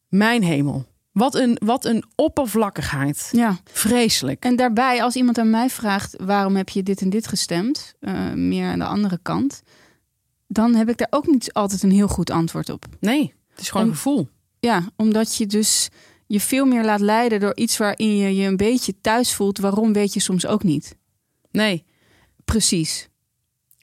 mijn 0.10 0.44
hemel. 0.44 0.86
Wat 1.14 1.36
een, 1.36 1.58
wat 1.66 1.86
een 1.86 2.04
oppervlakkigheid. 2.16 3.30
Ja. 3.32 3.58
Vreselijk. 3.64 4.44
En 4.44 4.56
daarbij, 4.56 5.04
als 5.04 5.16
iemand 5.16 5.38
aan 5.38 5.50
mij 5.50 5.70
vraagt... 5.70 6.16
waarom 6.24 6.56
heb 6.56 6.70
je 6.70 6.84
dit 6.84 7.02
en 7.02 7.10
dit 7.10 7.28
gestemd? 7.28 7.94
eh, 8.00 8.32
meer 8.32 8.68
aan 8.68 8.80
de 8.80 8.86
andere 8.86 9.20
kant... 9.22 9.62
dan 10.48 10.76
heb 10.76 10.90
ik 10.90 10.98
daar 10.98 11.08
ook 11.10 11.28
niet 11.28 11.54
altijd 11.54 11.84
een 11.84 11.92
heel 11.92 12.08
goed 12.08 12.30
antwoord 12.30 12.70
op. 12.70 12.86
Nee, 13.00 13.34
het 13.50 13.60
is 13.62 13.68
gewoon 13.70 13.84
Om- 13.86 13.90
een 13.92 13.96
gevoel. 13.96 14.30
Ja, 14.60 14.84
omdat 14.96 15.36
je 15.36 15.46
dus 15.46 15.90
je 16.28 16.40
veel 16.40 16.66
meer 16.66 16.84
laat 16.84 17.00
leiden... 17.00 17.40
door 17.40 17.56
iets 17.56 17.78
waarin 17.78 18.18
je 18.18 18.36
je 18.36 18.48
een 18.48 18.58
beetje 18.58 18.96
thuis 19.02 19.34
voelt. 19.34 19.58
Waarom 19.58 19.94
weet 19.94 20.14
je 20.14 20.20
soms 20.20 20.46
ook 20.46 20.64
niet. 20.64 20.96
Nee. 21.52 21.84
Precies. 22.46 23.10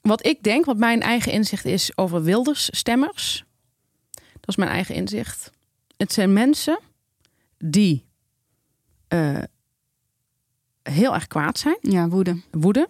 Wat 0.01 0.25
ik 0.25 0.43
denk, 0.43 0.65
wat 0.65 0.77
mijn 0.77 1.01
eigen 1.01 1.31
inzicht 1.31 1.65
is 1.65 1.97
over 1.97 2.23
Wilders-stemmers. 2.23 3.43
Dat 4.13 4.49
is 4.49 4.55
mijn 4.55 4.69
eigen 4.69 4.95
inzicht. 4.95 5.51
Het 5.97 6.13
zijn 6.13 6.33
mensen 6.33 6.79
die 7.63 8.05
eh, 9.07 9.43
heel 10.83 11.13
erg 11.13 11.27
kwaad 11.27 11.59
zijn. 11.59 11.77
Ja, 11.81 12.07
woede. 12.07 12.41
Woede. 12.51 12.87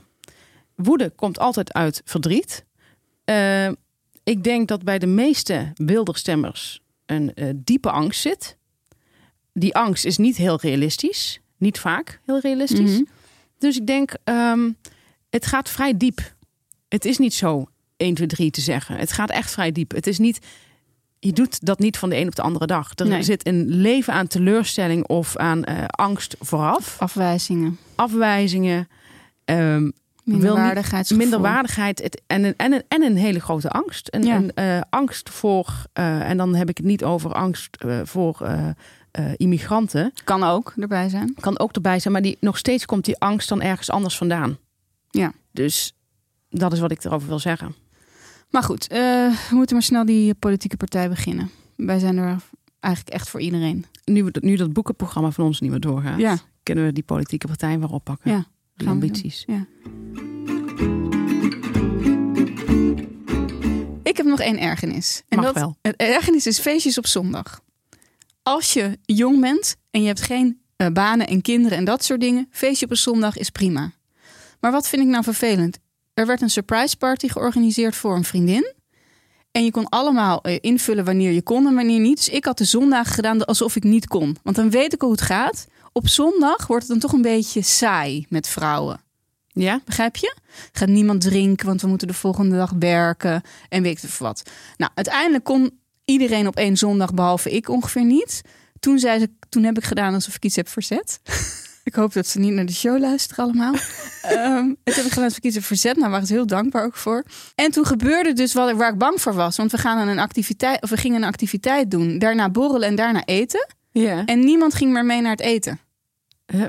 Woede 0.75 1.09
komt 1.09 1.39
altijd 1.39 1.73
uit 1.73 2.01
verdriet. 2.05 2.65
Eh, 3.23 3.67
ik 4.23 4.43
denk 4.43 4.67
dat 4.67 4.83
bij 4.83 4.99
de 4.99 5.07
meeste 5.07 5.71
Wilders-stemmers 5.75 6.81
een 7.05 7.33
eh, 7.33 7.49
diepe 7.55 7.91
angst 7.91 8.21
zit. 8.21 8.57
Die 9.53 9.75
angst 9.75 10.05
is 10.05 10.17
niet 10.17 10.37
heel 10.37 10.59
realistisch. 10.59 11.41
Niet 11.57 11.79
vaak 11.79 12.19
heel 12.25 12.39
realistisch. 12.39 12.91
Mhm. 12.91 13.03
Dus 13.57 13.77
ik 13.77 13.87
denk, 13.87 14.13
ehm, 14.23 14.71
het 15.29 15.45
gaat 15.45 15.69
vrij 15.69 15.97
diep. 15.97 16.35
Het 16.87 17.05
is 17.05 17.17
niet 17.17 17.33
zo 17.33 17.65
1, 17.97 18.13
2, 18.13 18.27
3 18.27 18.51
te 18.51 18.61
zeggen. 18.61 18.97
Het 18.97 19.11
gaat 19.11 19.29
echt 19.29 19.51
vrij 19.51 19.71
diep. 19.71 19.91
Het 19.91 20.07
is 20.07 20.17
niet, 20.17 20.39
je 21.23 21.33
doet 21.33 21.65
dat 21.65 21.79
niet 21.79 21.97
van 21.97 22.09
de 22.09 22.17
een 22.17 22.27
op 22.27 22.35
de 22.35 22.41
andere 22.41 22.65
dag. 22.65 22.91
Er 22.95 23.07
Nee. 23.07 23.23
zit 23.23 23.47
een 23.47 23.65
leven 23.67 24.13
aan 24.13 24.27
teleurstelling 24.27 25.07
of 25.07 25.37
aan 25.37 25.63
eh, 25.63 25.83
angst 25.87 26.35
vooraf. 26.39 26.95
Afwijzingen. 26.99 27.77
Afwijzingen, 27.95 28.87
Minderwaardigheidsgevoel. 30.23 31.23
minderwaardigheid 31.23 32.01
het, 32.01 32.21
en, 32.27 32.43
een, 32.43 32.53
en, 32.57 32.71
een, 32.73 32.83
en 32.87 33.01
een 33.03 33.15
hele 33.17 33.39
grote 33.39 33.69
angst. 33.69 34.17
Ja. 34.21 34.35
een, 34.35 34.53
eh, 34.53 34.81
angst 34.89 35.29
voor, 35.29 35.85
eh, 35.93 36.29
en 36.29 36.37
dan 36.37 36.55
heb 36.55 36.69
ik 36.69 36.77
het 36.77 36.85
niet 36.85 37.03
over 37.03 37.33
angst 37.33 37.77
voor 38.03 38.47
immigranten. 39.37 40.13
Kan 40.23 40.43
ook 40.43 40.73
erbij 40.79 41.09
zijn. 41.09 41.33
Kan 41.39 41.59
ook 41.59 41.71
erbij 41.71 41.99
zijn, 41.99 42.13
maar 42.13 42.21
die, 42.21 42.37
nog 42.39 42.57
steeds 42.57 42.85
komt 42.85 43.05
die 43.05 43.19
angst 43.19 43.49
dan 43.49 43.61
ergens 43.61 43.89
anders 43.89 44.17
vandaan. 44.17 44.57
Ja. 45.09 45.31
Dus 45.51 45.93
dat 46.49 46.73
is 46.73 46.79
wat 46.79 46.91
ik 46.91 47.03
erover 47.03 47.27
wil 47.27 47.39
zeggen. 47.39 47.75
Maar 48.51 48.63
goed, 48.63 48.87
eh, 48.87 48.97
we 49.49 49.55
moeten 49.55 49.75
maar 49.75 49.85
snel 49.85 50.05
die 50.05 50.33
politieke 50.33 50.77
partij 50.77 51.09
beginnen. 51.09 51.49
Wij 51.75 51.99
zijn 51.99 52.17
er 52.17 52.37
eigenlijk 52.79 53.15
echt 53.15 53.29
voor 53.29 53.41
iedereen. 53.41 53.85
Nu, 54.05 54.29
nu 54.39 54.55
dat 54.55 54.73
boekenprogramma 54.73 55.31
van 55.31 55.45
ons 55.45 55.59
niet 55.59 55.69
meer 55.71 55.79
doorgaat, 55.79 56.19
Ja, 56.19 56.37
kunnen 56.63 56.85
we 56.85 56.93
die 56.93 57.03
politieke 57.03 57.47
partij 57.47 57.79
weer 57.79 57.91
oppakken. 57.91 58.31
ja. 58.31 58.45
Die 58.75 58.87
ambities. 58.89 59.43
Ja. 59.47 59.65
nog 64.31 64.39
één 64.39 64.59
ergernis. 64.59 65.21
En 65.27 65.37
Mag 65.37 65.45
dat, 65.45 65.55
wel. 65.55 65.77
Het 65.81 65.95
ergernis 65.95 66.47
is 66.47 66.59
feestjes 66.59 66.97
op 66.97 67.07
zondag. 67.07 67.61
Als 68.43 68.73
je 68.73 68.97
jong 69.05 69.41
bent 69.41 69.75
en 69.91 70.01
je 70.01 70.07
hebt 70.07 70.21
geen 70.21 70.61
eh, 70.75 70.87
banen 70.87 71.27
en 71.27 71.41
kinderen 71.41 71.77
en 71.77 71.85
dat 71.85 72.03
soort 72.03 72.19
dingen, 72.19 72.47
feestje 72.51 72.85
op 72.85 72.91
een 72.91 72.97
zondag 72.97 73.37
is 73.37 73.49
prima. 73.49 73.91
Maar 74.59 74.71
wat 74.71 74.87
vind 74.87 75.01
ik 75.01 75.07
nou 75.07 75.23
vervelend? 75.23 75.79
Er 76.13 76.25
werd 76.25 76.41
een 76.41 76.49
surprise 76.49 76.97
party 76.97 77.27
georganiseerd 77.27 77.95
voor 77.95 78.15
een 78.15 78.23
vriendin. 78.23 78.73
En 79.51 79.63
je 79.63 79.71
kon 79.71 79.89
allemaal 79.89 80.41
eh, 80.41 80.57
invullen 80.61 81.05
wanneer 81.05 81.31
je 81.31 81.41
kon 81.41 81.67
en 81.67 81.75
wanneer 81.75 81.99
niet. 81.99 82.17
Dus 82.17 82.29
ik 82.29 82.45
had 82.45 82.57
de 82.57 82.65
zondag 82.65 83.15
gedaan 83.15 83.45
alsof 83.45 83.75
ik 83.75 83.83
niet 83.83 84.07
kon. 84.07 84.37
Want 84.43 84.55
dan 84.55 84.69
weet 84.69 84.93
ik 84.93 85.01
hoe 85.01 85.11
het 85.11 85.21
gaat. 85.21 85.67
Op 85.93 86.07
zondag 86.07 86.67
wordt 86.67 86.87
het 86.87 86.91
dan 86.91 86.99
toch 86.99 87.13
een 87.13 87.21
beetje 87.21 87.61
saai 87.61 88.25
met 88.29 88.47
vrouwen. 88.47 89.01
Ja? 89.47 89.81
Begrijp 89.85 90.15
je? 90.15 90.35
Gaat 90.71 90.89
niemand 90.89 91.21
drinken, 91.21 91.67
want 91.67 91.81
we 91.81 91.87
moeten 91.87 92.07
de 92.07 92.13
volgende 92.13 92.55
dag 92.55 92.71
werken 92.79 93.41
en 93.69 93.83
weet 93.83 94.03
ik 94.03 94.09
wat. 94.09 94.49
Nou, 94.77 94.91
uiteindelijk 94.95 95.43
kon 95.43 95.79
iedereen 96.05 96.47
op 96.47 96.55
één 96.55 96.77
zondag, 96.77 97.13
behalve 97.13 97.51
ik 97.51 97.69
ongeveer 97.69 98.05
niet. 98.05 98.41
Toen, 98.79 98.99
zei 98.99 99.19
ze, 99.19 99.29
toen 99.49 99.63
heb 99.63 99.77
ik 99.77 99.83
gedaan 99.83 100.13
alsof 100.13 100.35
ik 100.35 100.45
iets 100.45 100.55
heb 100.55 100.67
verzet. 100.67 101.19
ik 101.83 101.95
hoop 101.95 102.13
dat 102.13 102.27
ze 102.27 102.39
niet 102.39 102.53
naar 102.53 102.65
de 102.65 102.73
show 102.73 102.99
luisteren 102.99 103.43
allemaal. 103.43 103.73
Ehm 104.21 104.73
het 104.83 104.95
heb 104.95 105.05
ik 105.05 105.11
gedaan 105.11 105.23
alsof 105.23 105.37
ik 105.37 105.43
iets 105.43 105.55
heb 105.55 105.63
verzet. 105.63 105.97
Nou, 105.97 106.11
waren 106.11 106.27
ze 106.27 106.33
heel 106.33 106.47
dankbaar 106.47 106.83
ook 106.85 106.95
voor. 106.95 107.23
En 107.55 107.71
toen 107.71 107.85
gebeurde 107.85 108.33
dus 108.33 108.53
wat 108.53 108.69
ik, 108.69 108.75
waar 108.75 108.91
ik 108.91 108.97
bang 108.97 109.21
voor 109.21 109.33
was. 109.33 109.57
Want 109.57 109.71
we, 109.71 109.77
gaan 109.77 109.97
aan 109.97 110.07
een 110.07 110.19
activiteit, 110.19 110.81
of 110.81 110.89
we 110.89 110.97
gingen 110.97 111.21
een 111.21 111.27
activiteit 111.27 111.91
doen. 111.91 112.19
Daarna 112.19 112.49
borrelen 112.49 112.87
en 112.87 112.95
daarna 112.95 113.25
eten. 113.25 113.67
Ja. 113.91 114.25
En 114.25 114.39
niemand 114.39 114.73
ging 114.73 114.93
meer 114.93 115.05
mee 115.05 115.21
naar 115.21 115.31
het 115.31 115.41
eten. 115.41 115.79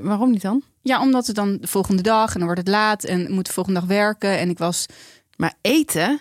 Waarom 0.03 0.31
niet 0.31 0.43
dan? 0.43 0.63
Ja, 0.83 1.01
omdat 1.01 1.27
het 1.27 1.37
dan 1.37 1.59
de 1.61 1.67
volgende 1.67 2.03
dag 2.03 2.33
en 2.33 2.39
dan 2.39 2.45
wordt 2.45 2.61
het 2.61 2.69
laat 2.69 3.05
en 3.05 3.21
ik 3.21 3.29
moet 3.29 3.47
de 3.47 3.53
volgende 3.53 3.81
dag 3.81 3.89
werken. 3.89 4.39
En 4.39 4.51
ik 4.51 4.59
was 4.59 4.87
Maar 5.37 5.55
eten? 5.61 6.21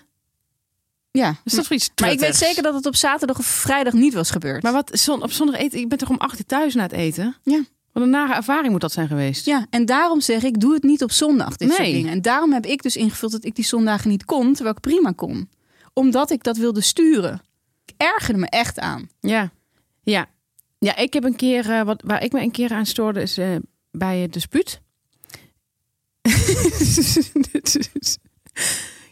Ja, 1.11 1.35
Is 1.43 1.53
dat 1.53 1.67
voor 1.67 1.75
iets 1.75 1.89
maar 2.01 2.11
ik 2.11 2.19
weet 2.19 2.35
zeker 2.35 2.63
dat 2.63 2.73
het 2.73 2.85
op 2.85 2.95
zaterdag 2.95 3.37
of 3.37 3.45
vrijdag 3.45 3.93
niet 3.93 4.13
was 4.13 4.31
gebeurd. 4.31 4.63
Maar 4.63 4.71
wat, 4.71 4.89
zon, 4.93 5.23
op 5.23 5.31
zondag 5.31 5.55
eten? 5.55 5.79
Ik 5.79 5.89
ben 5.89 5.97
toch 5.97 6.09
om 6.09 6.17
acht 6.17 6.39
uur 6.39 6.45
thuis 6.45 6.73
na 6.73 6.83
het 6.83 6.91
eten? 6.91 7.35
Ja. 7.43 7.63
Wat 7.93 8.03
een 8.03 8.09
nare 8.09 8.33
ervaring 8.33 8.71
moet 8.71 8.81
dat 8.81 8.91
zijn 8.91 9.07
geweest. 9.07 9.45
Ja, 9.45 9.65
en 9.69 9.85
daarom 9.85 10.21
zeg 10.21 10.43
ik, 10.43 10.59
doe 10.59 10.73
het 10.73 10.83
niet 10.83 11.03
op 11.03 11.11
zondag, 11.11 11.57
dit 11.57 11.67
soort 11.69 11.81
Nee. 11.81 11.93
dingen. 11.93 12.11
En 12.11 12.21
daarom 12.21 12.53
heb 12.53 12.65
ik 12.65 12.81
dus 12.83 12.95
ingevuld 12.95 13.31
dat 13.31 13.45
ik 13.45 13.55
die 13.55 13.65
zondagen 13.65 14.09
niet 14.09 14.25
kon, 14.25 14.53
terwijl 14.53 14.75
ik 14.75 14.81
prima 14.81 15.11
kon. 15.15 15.49
Omdat 15.93 16.31
ik 16.31 16.43
dat 16.43 16.57
wilde 16.57 16.81
sturen. 16.81 17.41
Ik 17.85 17.93
ergerde 17.97 18.39
me 18.39 18.47
echt 18.47 18.79
aan. 18.79 19.09
Ja. 19.19 19.51
Ja. 20.03 20.25
Ja, 20.79 20.95
ik 20.95 21.13
heb 21.13 21.23
een 21.23 21.35
keer, 21.35 21.69
eh, 21.71 21.81
wat, 21.81 22.01
waar 22.05 22.23
ik 22.23 22.31
me 22.31 22.41
een 22.41 22.51
keer 22.51 22.71
aan 22.71 22.85
stoorde, 22.85 23.21
is 23.21 23.37
eh, 23.37 23.55
bij 23.91 24.17
het 24.19 24.33
dispuut. 24.33 24.81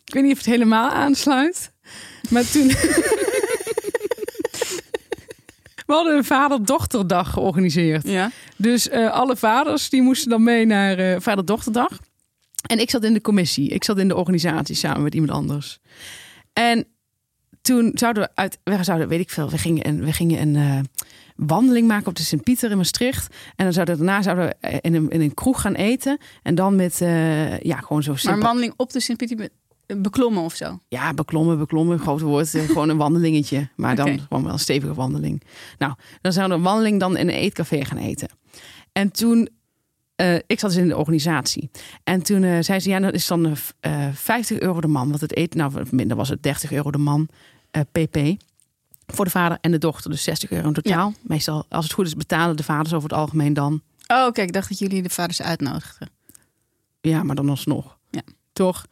Ik 0.03 0.15
weet 0.15 0.23
niet 0.23 0.31
of 0.31 0.37
het 0.37 0.47
helemaal 0.47 0.89
aansluit. 0.89 1.71
Maar 2.29 2.49
toen... 2.51 2.67
We 5.89 5.95
hadden 5.95 6.17
een 6.17 6.23
vader-dochterdag 6.23 7.29
georganiseerd. 7.31 8.07
Ja. 8.07 8.31
Dus 8.55 8.89
eh, 8.89 9.11
alle 9.11 9.35
vaders 9.35 9.89
die 9.89 10.01
moesten 10.01 10.29
dan 10.29 10.43
mee 10.43 10.65
naar 10.65 10.97
eh 10.97 11.19
vader-dochterdag. 11.19 11.99
En 12.65 12.79
ik 12.79 12.89
zat 12.89 13.03
in 13.03 13.13
de 13.13 13.21
commissie. 13.21 13.69
Ik 13.69 13.83
zat 13.83 13.97
in 13.97 14.07
de 14.07 14.15
organisatie 14.15 14.75
samen 14.75 15.03
met 15.03 15.13
iemand 15.13 15.31
anders. 15.31 15.79
En 16.53 16.87
toen 17.61 17.91
zouden 17.93 18.23
we 18.23 18.29
uit, 18.33 18.59
we 18.63 18.83
zouden, 18.83 19.07
weet 19.07 19.19
ik 19.19 19.29
veel, 19.29 19.49
we 19.49 19.57
gingen 19.57 19.87
een, 19.87 20.05
we 20.05 20.13
gingen 20.13 20.41
een 20.41 20.55
eh, 20.55 20.79
wandeling 21.35 21.87
maken 21.87 22.07
op 22.07 22.15
de 22.15 22.23
Sint-Pieter 22.23 22.71
in 22.71 22.77
Maastricht. 22.77 23.35
En 23.55 23.63
dan 23.63 23.73
zouden 23.73 23.97
daarna 23.97 24.21
zouden 24.21 24.45
we 24.45 24.79
in 24.81 24.93
een, 24.93 25.09
in 25.09 25.21
een 25.21 25.33
kroeg 25.33 25.61
gaan 25.61 25.75
eten. 25.75 26.17
En 26.43 26.55
dan 26.55 26.75
met, 26.75 26.97
ja, 27.61 27.77
gewoon 27.77 28.03
zo 28.03 28.11
Maar 28.11 28.19
simpel. 28.19 28.39
een 28.39 28.45
wandeling 28.45 28.73
op 28.77 28.91
de 28.91 28.99
Sint-Pieter 28.99 29.49
beklommen 29.97 30.43
of 30.43 30.55
zo. 30.55 30.79
Ja, 30.87 31.13
beklommen, 31.13 31.57
beklommen, 31.57 31.99
groot 31.99 32.21
woord. 32.21 32.55
eh, 32.55 32.63
Gewoon 32.65 32.89
een 32.89 32.97
wandelingetje. 32.97 33.69
Maar 33.75 33.95
dan 33.95 34.19
gewoon 34.19 34.43
wel 34.43 34.53
een 34.53 34.59
stevige 34.59 34.93
wandeling. 34.93 35.43
Nou, 35.77 35.93
dan 36.21 36.33
zouden 36.33 36.57
we 36.57 36.63
een 36.63 36.69
wandeling 36.71 36.99
dan 36.99 37.17
in 37.17 37.27
een 37.27 37.33
eetcafé 37.35 37.85
gaan 37.85 37.97
eten. 37.97 38.29
En 38.91 39.11
toen, 39.11 39.49
eh, 40.15 40.35
ik 40.35 40.59
zat 40.59 40.69
dus 40.69 40.79
in 40.79 40.87
de 40.87 40.97
organisatie. 40.97 41.69
En 42.03 42.21
toen 42.23 42.43
eh, 42.43 42.57
zei 42.59 42.79
ze, 42.79 42.89
ja, 42.89 42.99
dat 42.99 43.13
is 43.13 43.27
dan 43.27 43.55
eh, 43.79 44.07
50 44.13 44.59
euro 44.59 44.81
de 44.81 44.87
man. 44.87 45.09
Want 45.09 45.21
het 45.21 45.35
eten, 45.35 45.59
nou 45.59 45.85
minder 45.91 46.17
was 46.17 46.29
het 46.29 46.43
30 46.43 46.71
euro 46.71 46.91
de 46.91 46.97
man, 46.97 47.27
pp. 47.91 48.17
Voor 49.13 49.25
de 49.25 49.31
vader 49.31 49.57
en 49.61 49.71
de 49.71 49.77
dochter, 49.77 50.11
dus 50.11 50.23
60 50.23 50.51
euro 50.51 50.67
in 50.67 50.73
totaal. 50.73 51.13
Meestal, 51.21 51.65
als 51.69 51.83
het 51.85 51.93
goed 51.93 52.05
is, 52.05 52.15
betalen 52.15 52.55
de 52.57 52.63
vaders 52.63 52.93
over 52.93 53.09
het 53.09 53.17
algemeen 53.17 53.53
dan. 53.53 53.81
Oh, 54.07 54.25
oké, 54.25 54.41
ik 54.41 54.53
dacht 54.53 54.69
dat 54.69 54.79
jullie 54.79 55.01
de 55.03 55.09
vaders 55.09 55.41
uitnodigden. 55.41 56.09
Ja, 57.01 57.23
maar 57.23 57.35
dan 57.35 57.49
alsnog. 57.49 57.97
Ja. 58.09 58.21
Toch? 58.53 58.85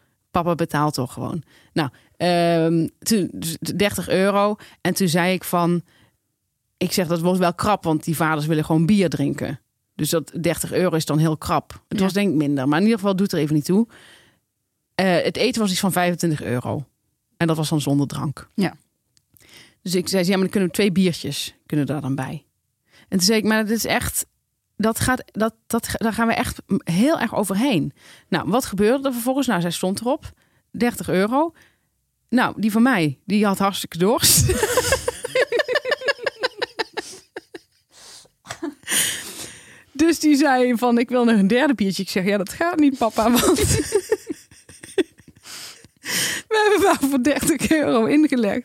Papa 0.43 0.55
betaalt 0.55 0.93
toch 0.93 1.13
gewoon. 1.13 1.43
Nou, 1.73 1.89
ehm, 2.17 2.87
toen, 2.99 3.29
dus 3.33 3.57
30 3.75 4.09
euro. 4.09 4.55
En 4.81 4.93
toen 4.93 5.07
zei 5.07 5.33
ik 5.33 5.43
van... 5.43 5.81
Ik 6.77 6.91
zeg, 6.91 7.07
dat 7.07 7.19
wordt 7.19 7.39
wel 7.39 7.53
krap, 7.53 7.83
want 7.83 8.03
die 8.03 8.15
vaders 8.15 8.45
willen 8.45 8.65
gewoon 8.65 8.85
bier 8.85 9.09
drinken. 9.09 9.59
Dus 9.95 10.09
dat 10.09 10.31
30 10.41 10.71
euro 10.73 10.95
is 10.95 11.05
dan 11.05 11.17
heel 11.17 11.37
krap. 11.37 11.83
Het 11.87 11.97
Ja. 11.97 12.03
was 12.03 12.13
denk 12.13 12.29
ik 12.29 12.35
minder, 12.35 12.67
maar 12.67 12.77
in 12.77 12.83
ieder 12.83 12.99
geval 12.99 13.15
doet 13.15 13.31
er 13.31 13.39
even 13.39 13.55
niet 13.55 13.65
toe. 13.65 13.87
Eh, 14.95 15.15
het 15.23 15.37
eten 15.37 15.61
was 15.61 15.71
iets 15.71 15.79
van 15.79 15.91
25 15.91 16.41
euro. 16.43 16.85
En 17.37 17.47
dat 17.47 17.57
was 17.57 17.69
dan 17.69 17.81
zonder 17.81 18.07
drank. 18.07 18.49
Ja. 18.53 18.75
Dus 19.81 19.95
ik 19.95 20.07
zei, 20.07 20.23
ja, 20.23 20.29
maar 20.29 20.39
dan 20.39 20.49
kunnen 20.49 20.69
we 20.69 20.75
twee 20.75 20.91
biertjes 20.91 21.55
kunnen 21.65 21.85
daar 21.85 22.01
dan 22.01 22.15
bij. 22.15 22.45
En 23.07 23.17
toen 23.17 23.25
zei 23.27 23.37
ik, 23.39 23.45
maar 23.45 23.61
dat 23.65 23.75
is 23.77 23.85
echt, 23.85 24.25
dat 24.77 24.99
gaat, 24.99 25.23
dat, 25.25 25.53
dat, 25.67 25.89
daar 25.93 26.13
gaan 26.13 26.27
we 26.27 26.33
echt 26.33 26.61
heel 26.83 27.19
erg 27.19 27.35
overheen. 27.35 27.93
Nou, 28.27 28.49
wat 28.49 28.65
gebeurde 28.65 29.07
er 29.07 29.13
vervolgens? 29.13 29.47
Nou, 29.47 29.61
zij 29.61 29.71
stond 29.71 29.99
erop, 29.99 30.31
30 30.71 31.09
euro. 31.09 31.53
Nou, 32.29 32.53
die 32.57 32.71
van 32.71 32.81
mij, 32.81 33.19
die 33.25 33.45
had 33.45 33.57
hartstikke 33.57 33.97
dorst. 33.97 34.45
Dus 39.97 40.19
die 40.19 40.35
zei 40.35 40.77
van, 40.77 40.97
ik 40.97 41.09
wil 41.09 41.23
nog 41.23 41.35
een 41.35 41.47
derde 41.47 41.73
biertje. 41.73 42.03
Ik 42.03 42.09
zeg, 42.09 42.25
ja, 42.25 42.37
dat 42.37 42.49
gaat 42.49 42.79
niet, 42.79 42.97
papa, 42.97 43.31
want... 43.31 43.59
We 46.47 46.69
hebben 46.69 46.87
maar 46.87 47.09
voor 47.09 47.23
30 47.23 47.71
euro 47.71 48.05
ingelegd. 48.05 48.63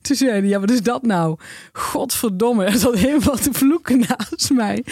Toen 0.00 0.16
zei 0.16 0.30
hij, 0.30 0.42
ja, 0.42 0.60
wat 0.60 0.70
is 0.70 0.82
dat 0.82 1.02
nou? 1.02 1.38
Godverdomme, 1.72 2.64
hij 2.68 2.78
zat 2.78 2.94
helemaal 2.94 3.36
te 3.36 3.52
vloeken 3.52 3.98
naast 3.98 4.50
mij. 4.50 4.84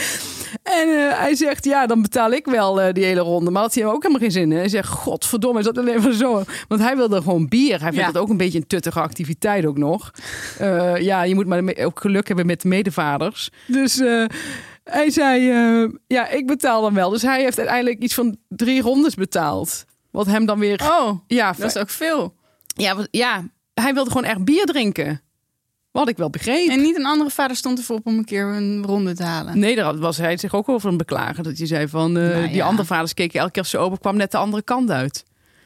En 0.63 0.89
eh, 0.89 1.19
hij 1.19 1.35
zegt, 1.35 1.65
ja, 1.65 1.87
dan 1.87 2.03
betaal 2.03 2.31
ik 2.31 2.47
wel 2.47 2.81
eh, 2.81 2.93
die 2.93 3.05
hele 3.05 3.21
ronde. 3.21 3.51
Maar 3.51 3.63
had 3.63 3.75
hij 3.75 3.87
ook 3.87 4.03
helemaal 4.03 4.21
geen 4.23 4.31
zin 4.31 4.53
in. 4.53 4.59
Hij 4.59 4.69
zegt, 4.69 4.89
godverdomme, 4.89 5.55
hij 5.57 5.65
zat 5.65 5.79
alleen 5.79 6.03
maar 6.03 6.13
zo. 6.13 6.43
Want 6.69 6.81
hij 6.81 6.97
wilde 6.97 7.23
gewoon 7.23 7.49
bier. 7.49 7.71
Hij 7.71 7.79
vindt 7.79 7.97
Ja. 7.97 8.07
het 8.07 8.17
ook 8.19 8.29
een 8.29 8.37
beetje 8.37 8.59
een 8.59 8.67
tuttige 8.67 9.01
activiteit 9.01 9.67
ook 9.67 9.79
nog. 9.79 10.11
Eh, 10.59 10.97
ja, 10.97 11.23
je 11.23 11.35
moet 11.35 11.47
maar 11.47 11.63
ook 11.79 12.01
geluk 12.01 12.27
hebben 12.27 12.47
met 12.47 12.61
de 12.61 12.69
medevaders. 12.69 13.51
Dus 13.67 13.97
hij 14.85 15.11
zei, 15.11 15.41
ja, 16.07 16.29
ik 16.29 16.47
betaal 16.47 16.83
dan 16.83 16.95
wel. 16.95 17.11
Dus 17.11 17.23
hij 17.23 17.43
heeft 17.43 17.59
uiteindelijk 17.59 18.03
iets 18.03 18.15
van 18.15 18.37
drie 18.49 18.83
rondes 18.83 19.15
betaald. 19.15 19.85
Wat 20.11 20.27
hem 20.27 20.47
dan 20.47 20.59
weer... 20.59 20.81
Oh, 20.83 21.19
ja, 21.27 21.53
dat 21.59 21.67
is 21.69 21.77
ook 21.79 21.91
veel. 21.91 22.35
ja, 22.67 22.97
ja, 23.11 23.43
hij 23.75 23.95
wilde 23.95 24.11
gewoon 24.11 24.25
echt 24.27 24.45
bier 24.45 24.65
drinken. 24.67 25.22
Wat 25.93 26.09
ik 26.09 26.17
wel 26.17 26.31
begreep. 26.31 26.69
En 26.69 26.81
niet 26.83 26.97
een 26.99 27.07
andere 27.07 27.31
vader 27.31 27.57
stond 27.57 27.79
ervoor 27.79 27.97
op 27.97 28.07
om 28.07 28.19
een 28.19 28.25
keer 28.25 28.45
een 28.47 28.83
ronde 28.87 29.15
te 29.15 29.23
halen. 29.23 29.59
Nee, 29.59 29.75
daar 29.77 29.99
was 29.99 30.17
hij 30.17 30.37
zich 30.37 30.55
ook 30.55 30.69
over 30.69 30.89
een 30.91 30.97
beklagen. 30.97 31.45
Dat 31.45 31.59
je 31.59 31.67
zei 31.67 31.89
van, 31.89 32.17
eh, 32.17 32.29
Nou 32.29 32.47
die 32.47 32.55
ja. 32.55 32.65
andere 32.67 32.87
vaders 32.87 33.15
keken 33.15 33.39
elke 33.41 33.53
keer 33.53 33.63
als 33.63 33.71
ze 33.71 33.79
open 33.79 33.99
kwam 33.99 34.17
net 34.17 34.31
de 34.31 34.37
andere 34.37 34.63
kant 34.63 34.91
uit. 34.91 35.25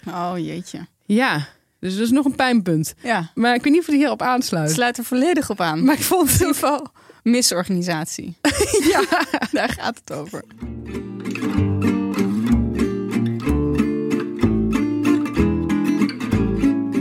Oh 0.08 0.32
jeetje. 0.36 0.86
Ja, 1.04 1.46
dus 1.80 1.94
dat 1.94 2.02
is 2.04 2.10
nog 2.10 2.24
een 2.24 2.34
pijnpunt. 2.34 2.94
Ja, 3.02 3.30
Maar 3.34 3.54
ik 3.54 3.62
weet 3.62 3.72
niet 3.72 3.80
of 3.80 3.86
hij 3.86 3.96
hierop 3.96 4.22
aansluit. 4.22 4.70
sluit 4.70 4.98
er 4.98 5.04
volledig 5.04 5.50
op 5.50 5.60
aan. 5.60 5.84
Maar 5.84 5.94
ik 5.94 6.02
vond 6.02 6.26
in 6.28 6.32
ieder 6.32 6.46
het... 6.46 6.56
geval 6.56 6.86
misorganisatie. 7.22 8.36
Ja. 8.92 9.02
Daar 9.52 9.68
gaat 9.68 10.00
het 10.04 10.12
over. 10.16 10.44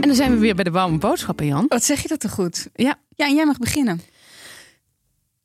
En 0.00 0.12
dan 0.12 0.14
zijn 0.14 0.30
we 0.32 0.38
weer 0.38 0.54
bij 0.54 0.64
de 0.64 0.70
warme 0.70 0.98
boodschappen, 0.98 1.46
Jan. 1.46 1.64
Wat 1.68 1.84
zeg 1.84 2.02
je 2.02 2.08
dat 2.08 2.20
toch 2.20 2.30
goed? 2.32 2.68
Ja, 2.74 2.94
Ja, 3.16 3.26
en 3.26 3.34
jij 3.34 3.46
mag 3.46 3.58
beginnen. 3.58 4.00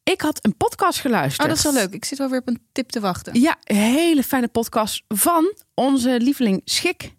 ik 0.04 0.22
had 0.22 0.46
een 0.46 0.58
podcast 0.58 1.00
geluisterd. 1.00 1.42
Oh, 1.42 1.48
dat 1.48 1.58
is 1.58 1.64
wel 1.64 1.74
leuk. 1.74 1.94
Ik 1.94 2.06
zit 2.06 2.18
wel 2.18 2.30
weer 2.30 2.40
op 2.40 2.48
een 2.48 2.62
tip 2.72 2.90
te 2.90 3.00
wachten. 3.00 3.40
Ja, 3.42 3.58
een 3.64 3.76
hele 3.76 4.24
fijne 4.24 4.48
podcast 4.48 5.04
van 5.08 5.54
onze 5.74 6.20
lieveling 6.20 6.62
Schik. 6.66 7.14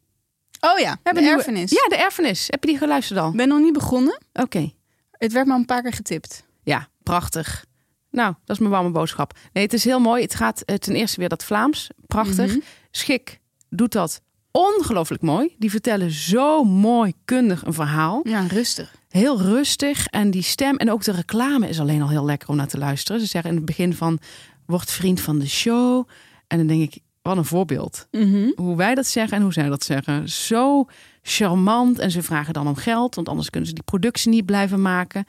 Oh 0.61 0.79
ja, 0.79 0.99
de 1.03 1.13
nieuwe- 1.13 1.29
erfenis. 1.37 1.71
Ja, 1.71 1.89
de 1.89 1.97
erfenis. 1.97 2.47
Heb 2.51 2.63
je 2.65 2.69
die 2.71 2.79
geluisterd 2.79 3.21
al? 3.21 3.33
Ben 3.33 3.49
nog 3.49 3.59
niet 3.61 3.73
begonnen. 3.73 4.21
Oké. 4.33 4.73
Het 5.11 5.33
werd 5.33 5.47
me 5.47 5.53
al 5.53 5.59
een 5.59 5.65
paar 5.65 5.83
keer 5.83 5.93
getipt. 5.93 6.45
Ja, 6.63 6.89
prachtig. 7.03 7.65
Nou, 8.11 8.35
dat 8.45 8.57
is 8.57 8.59
mijn 8.59 8.71
warme 8.71 8.91
boodschap. 8.91 9.39
Nee, 9.53 9.65
het 9.65 9.73
is 9.73 9.85
heel 9.85 10.01
mooi. 10.01 10.23
Het 10.23 10.35
gaat 10.35 10.61
eh, 10.63 10.77
ten 10.77 10.95
eerste 10.95 11.21
weer 11.21 11.29
dat 11.29 11.45
Vlaams. 11.45 11.89
Prachtig. 12.07 12.47
Mhm. 12.51 12.59
Schik 12.91 13.41
doet 13.71 13.93
dat 13.93 14.23
ongelooflijk 14.53 15.23
mooi. 15.23 15.55
Die 15.59 15.71
vertellen 15.71 16.11
zo 16.11 16.65
mooi 16.65 17.13
kundig 17.25 17.65
een 17.65 17.73
verhaal. 17.73 18.21
Ja, 18.25 18.47
rustig. 18.47 18.95
Heel 19.09 19.41
rustig. 19.41 20.07
En 20.07 20.31
die 20.31 20.43
stem 20.43 20.77
en 20.77 20.91
ook 20.91 21.05
de 21.05 21.13
reclame 21.13 21.69
is 21.69 21.81
alleen 21.81 22.03
al 22.03 22.09
heel 22.09 22.25
lekker 22.25 22.49
om 22.49 22.57
naar 22.57 22.69
te 22.69 22.79
luisteren. 22.79 23.21
Ze 23.21 23.27
zeggen 23.27 23.51
in 23.51 23.57
het 23.57 23.67
begin 23.67 23.95
van, 23.95 24.19
word 24.67 24.91
vriend 24.91 25.21
van 25.21 25.39
de 25.39 25.49
show. 25.49 26.09
En 26.47 26.59
dan 26.59 26.67
denk 26.67 26.83
ik, 26.83 27.03
wat 27.23 27.37
een 27.37 27.45
voorbeeld. 27.45 28.07
Mhm. 28.11 28.51
Hoe 28.57 28.77
wij 28.77 28.95
dat 28.95 29.07
zeggen 29.07 29.37
en 29.37 29.43
hoe 29.43 29.53
zij 29.53 29.69
dat 29.69 29.85
zeggen. 29.85 30.29
Zo 30.29 30.87
charmant 31.23 31.99
en 31.99 32.11
ze 32.11 32.23
vragen 32.23 32.53
dan 32.53 32.69
om 32.69 32.77
geld, 32.77 33.15
want 33.15 33.29
anders 33.29 33.51
kunnen 33.51 33.69
ze 33.69 33.75
die 33.75 33.85
productie 33.85 34.31
niet 34.31 34.47
blijven 34.47 34.83
maken. 34.83 35.25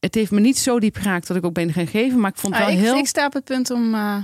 Het 0.00 0.14
heeft 0.14 0.30
me 0.30 0.40
niet 0.40 0.58
zo 0.58 0.80
diep 0.80 0.96
geraakt 0.96 1.26
dat 1.26 1.36
ik 1.36 1.44
ook 1.44 1.54
ben 1.54 1.72
gaan 1.72 1.86
geven, 1.86 2.20
maar 2.20 2.30
ik 2.30 2.36
vond 2.36 2.54
het 2.54 2.62
Ah, 2.62 2.68
wel 2.68 2.78
ik, 2.78 2.84
heel 2.84 2.96
ik 2.96 3.06
sta 3.06 3.26
op 3.26 3.32
het 3.32 3.44
punt 3.44 3.70
om, 3.70 3.94
eh, 3.94 4.16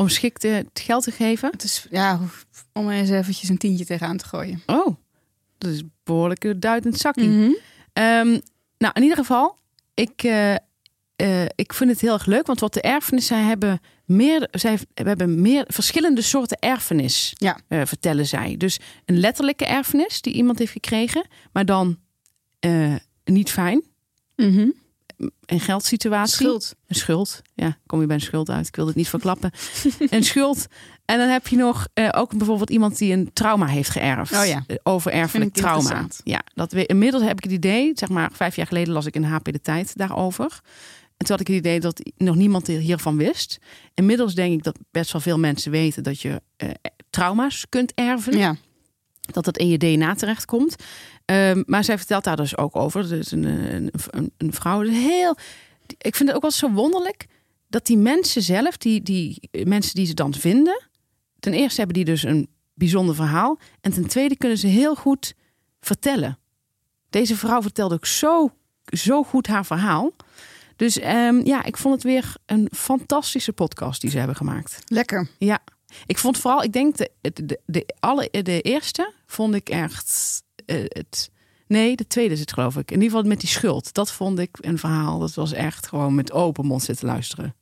om 0.00 0.08
schikt 0.08 0.44
eh, 0.44 0.54
het 0.54 0.80
geld 0.80 1.04
te 1.04 1.10
geven. 1.10 1.50
het 1.50 1.62
is, 1.62 1.86
ja, 1.90 2.20
om 2.72 2.90
eens 2.90 3.10
eventjes 3.10 3.48
een 3.48 3.58
tientje 3.58 3.84
tegenaan 3.84 4.16
te 4.16 4.24
gooien. 4.24 4.62
Oh, 4.66 4.96
dat 5.58 5.70
is 5.70 5.82
behoorlijk 6.04 6.44
een 6.44 6.60
duidend 6.60 6.96
zakkie. 6.98 7.28
Mhm. 7.28 7.50
Ehm, 7.92 8.38
nou, 8.78 8.92
in 8.94 9.02
ieder 9.02 9.16
geval, 9.16 9.56
ik, 9.94 10.22
eh, 10.22 10.54
eh, 11.16 11.44
ik 11.54 11.72
vind 11.74 11.90
het 11.90 12.00
heel 12.00 12.12
erg 12.12 12.26
leuk, 12.26 12.46
want 12.46 12.60
wat 12.60 12.74
de 12.74 12.80
erfenissen 12.80 13.46
hebben 13.46 13.80
meer, 14.04 14.48
zij 14.50 14.78
we 14.94 15.08
hebben 15.08 15.40
meer 15.40 15.64
verschillende 15.68 16.22
soorten 16.22 16.58
erfenis, 16.58 17.32
Ja. 17.38 17.58
eh, 17.68 17.80
vertellen 17.84 18.26
zij. 18.26 18.54
Dus 18.56 18.78
een 19.04 19.20
letterlijke 19.20 19.64
erfenis 19.66 20.20
die 20.20 20.32
iemand 20.32 20.58
heeft 20.58 20.72
gekregen, 20.72 21.26
maar 21.52 21.64
dan 21.64 21.98
niet 23.24 23.50
fijn. 23.50 23.82
Mhm. 24.36 24.68
Een 25.46 25.60
geldsituatie. 25.60 26.34
Schuld. 26.34 26.74
Een 26.86 26.94
schuld. 26.94 27.42
Ja, 27.54 27.78
kom 27.86 28.00
je 28.00 28.06
bij 28.06 28.16
een 28.16 28.22
schuld 28.22 28.50
uit. 28.50 28.66
Ik 28.66 28.76
wil 28.76 28.86
het 28.86 28.96
niet 28.96 29.08
verklappen. 29.08 29.50
een 30.10 30.24
schuld. 30.24 30.66
En 31.04 31.18
dan 31.18 31.28
heb 31.28 31.46
je 31.48 31.56
nog 31.56 31.88
eh, 31.94 32.08
ook 32.12 32.36
bijvoorbeeld 32.36 32.70
iemand 32.70 32.98
die 32.98 33.12
een 33.12 33.30
trauma 33.32 33.66
heeft 33.66 33.90
geërfd. 33.90 34.32
Oh 34.36 34.46
ja. 34.46 34.64
Eh, 34.66 34.76
Overerfelijk 34.82 35.54
trauma. 35.54 36.06
Ja, 36.24 36.42
dat 36.54 36.72
we, 36.72 36.86
inmiddels 36.86 37.22
heb 37.22 37.36
ik 37.36 37.42
het 37.44 37.52
idee, 37.52 37.90
zeg 37.94 38.08
maar 38.08 38.30
vijf 38.32 38.56
jaar 38.56 38.66
geleden 38.66 38.92
las 38.92 39.06
ik 39.06 39.14
in 39.14 39.24
HP 39.24 39.44
de 39.44 39.60
Tijd 39.60 39.96
daarover. 39.96 40.60
En 41.16 41.26
toen 41.26 41.36
had 41.36 41.40
ik 41.40 41.46
het 41.46 41.56
idee 41.56 41.80
dat 41.80 42.00
nog 42.16 42.34
niemand 42.34 42.66
hiervan 42.66 43.16
wist. 43.16 43.58
Inmiddels 43.94 44.34
denk 44.34 44.52
ik 44.52 44.62
dat 44.62 44.78
best 44.90 45.12
wel 45.12 45.20
veel 45.20 45.38
mensen 45.38 45.70
weten 45.70 46.02
dat 46.02 46.20
je 46.20 46.42
eh, 46.56 46.68
trauma's 47.10 47.66
kunt 47.68 47.92
erven 47.94 48.38
Ja. 48.38 48.56
Dat 49.32 49.46
het 49.46 49.58
in 49.58 49.68
je 49.68 49.78
DNA 49.78 50.14
terechtkomt. 50.14 50.74
Ehm, 51.24 51.62
maar 51.66 51.84
zij 51.84 51.98
vertelt 51.98 52.24
daar 52.24 52.36
dus 52.36 52.56
ook 52.56 52.76
over. 52.76 53.08
Dus 53.08 53.32
een, 53.32 53.44
een, 53.44 53.90
een, 54.10 54.32
een 54.36 54.52
vrouw. 54.52 54.80
Heel, 54.80 55.36
ik 55.98 56.16
vind 56.16 56.28
het 56.28 56.36
ook 56.36 56.42
wel 56.42 56.50
zo 56.50 56.70
wonderlijk 56.70 57.26
dat 57.68 57.86
die 57.86 57.96
mensen 57.96 58.42
zelf, 58.42 58.76
die, 58.76 59.02
die 59.02 59.48
mensen 59.64 59.94
die 59.94 60.06
ze 60.06 60.14
dan 60.14 60.34
vinden, 60.34 60.82
ten 61.40 61.52
eerste 61.52 61.76
hebben 61.76 61.96
die 61.96 62.04
dus 62.04 62.22
een 62.22 62.48
bijzonder 62.74 63.14
verhaal. 63.14 63.58
En 63.80 63.92
ten 63.92 64.06
tweede 64.06 64.36
kunnen 64.36 64.58
ze 64.58 64.66
heel 64.66 64.94
goed 64.94 65.34
vertellen. 65.80 66.38
Deze 67.10 67.36
vrouw 67.36 67.62
vertelde 67.62 67.94
ook 67.94 68.06
zo, 68.06 68.52
zo 68.84 69.22
goed 69.22 69.46
haar 69.46 69.66
verhaal. 69.66 70.12
Dus 70.76 70.98
ehm, 70.98 71.40
ja, 71.44 71.64
ik 71.64 71.76
vond 71.76 71.94
het 71.94 72.02
weer 72.02 72.34
een 72.46 72.68
fantastische 72.72 73.52
podcast 73.52 74.00
die 74.00 74.10
ze 74.10 74.18
hebben 74.18 74.36
gemaakt. 74.36 74.78
Lekker. 74.86 75.28
Ja, 75.38 75.58
ik 76.06 76.18
vond 76.18 76.38
vooral, 76.38 76.62
ik 76.62 76.72
denk 76.72 76.96
de, 76.96 77.10
de, 77.20 77.32
de, 77.46 77.60
de, 77.66 77.94
alle, 78.00 78.28
de 78.42 78.60
eerste 78.60 79.12
vond 79.26 79.54
ik 79.54 79.68
echt 79.68 80.42
eh, 80.66 80.76
het. 80.88 81.30
Nee, 81.66 81.96
de 81.96 82.06
tweede 82.06 82.34
is 82.34 82.40
het 82.40 82.52
geloof 82.52 82.76
ik. 82.76 82.90
In 82.90 82.96
ieder 83.00 83.10
geval 83.16 83.28
met 83.28 83.40
die 83.40 83.48
schuld. 83.48 83.94
Dat 83.94 84.12
vond 84.12 84.38
ik 84.38 84.56
een 84.60 84.78
verhaal. 84.78 85.18
Dat 85.18 85.34
was 85.34 85.52
echt 85.52 85.86
gewoon 85.88 86.14
met 86.14 86.32
open 86.32 86.66
mond 86.66 86.82
zitten 86.82 87.06
luisteren. 87.06 87.54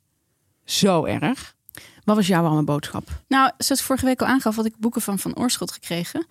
Zo 0.65 1.05
erg. 1.05 1.55
Wat 2.03 2.15
was 2.15 2.27
jouw 2.27 2.41
warme 2.43 2.63
boodschap? 2.63 3.07
Nou, 3.27 3.51
zoals 3.57 3.79
ik 3.81 3.87
vorige 3.87 4.05
week 4.05 4.21
al 4.21 4.27
aangaf, 4.27 4.55
had 4.55 4.65
ik 4.65 4.77
boeken 4.77 5.01
van 5.01 5.19
Van 5.19 5.35
Oorschot 5.37 5.71
gekregen. 5.71 6.25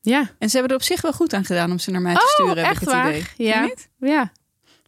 Ja. 0.00 0.20
En 0.38 0.48
ze 0.50 0.56
hebben 0.56 0.70
er 0.76 0.82
op 0.82 0.86
zich 0.86 1.00
wel 1.00 1.12
goed 1.12 1.32
aan 1.34 1.44
gedaan 1.44 1.70
om 1.70 1.78
ze 1.78 1.90
naar 1.90 2.00
mij 2.02 2.14
te 2.14 2.30
sturen, 2.34 2.56
heb 2.56 2.64
Oh, 2.64 2.70
echt 2.70 2.82
ik 2.82 2.88
het 2.88 2.96
waar? 2.96 3.08
idee. 3.08 3.26
Ja. 3.36 3.70
Ja. 3.98 4.32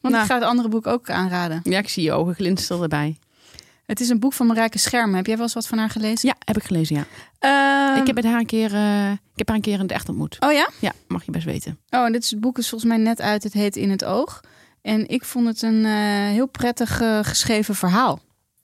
Want 0.00 0.14
Nou. 0.14 0.27
ik 0.27 0.31
ga 0.31 0.35
het 0.35 0.44
andere 0.44 0.68
boek 0.68 0.87
ook 0.87 1.11
aanraden. 1.11 1.61
ja, 1.64 1.79
ik 1.79 1.88
zie 1.88 2.03
je 2.03 2.12
ogen 2.12 2.35
glinsteren 2.35 2.83
erbij. 2.83 3.18
Het 3.87 4.01
is 4.01 4.09
een 4.09 4.18
boek 4.20 4.33
van 4.33 4.47
Marijke 4.47 4.79
Schermen. 4.79 5.16
Heb 5.16 5.27
jij 5.27 5.35
wel 5.35 5.44
eens 5.44 5.55
wat 5.55 5.66
van 5.66 5.79
haar 5.79 5.90
gelezen? 5.90 6.29
Ja, 6.29 6.35
heb 6.44 6.57
ik 6.57 6.62
gelezen, 6.62 6.97
ja. 6.97 7.05
Ehm, 7.38 8.01
ik 8.01 8.07
heb 8.07 8.16
het 8.16 8.25
haar 8.25 8.38
een 8.38 8.47
keer, 8.47 8.75
eh, 8.75 9.11
ik 9.12 9.18
heb 9.35 9.47
haar 9.49 9.57
een 9.57 9.62
keer 9.62 9.75
in 9.75 9.81
het 9.81 9.90
echt 9.92 10.09
ontmoet. 10.09 10.37
Oh 10.40 10.53
ja? 10.53 10.68
Ja, 10.81 10.92
mag 11.09 11.25
je 11.25 11.31
best 11.31 11.44
weten. 11.44 11.79
Oh, 11.90 12.05
en 12.05 12.12
dit 12.12 12.23
is, 12.23 12.31
het 12.31 12.40
boek 12.40 12.59
is 12.59 12.68
volgens 12.68 12.90
mij 12.90 13.01
net 13.01 13.20
uit. 13.20 13.42
Het 13.42 13.53
heet 13.53 13.77
In 13.77 13.90
het 13.90 14.05
Oog. 14.05 14.40
En 14.83 15.09
ik 15.09 15.25
vond 15.25 15.47
het 15.47 15.62
een 15.62 15.85
eh, 15.85 15.92
heel 16.29 16.47
prettig 16.47 17.01
eh, 17.01 17.18
geschreven 17.23 17.75
verhaal. 17.75 18.20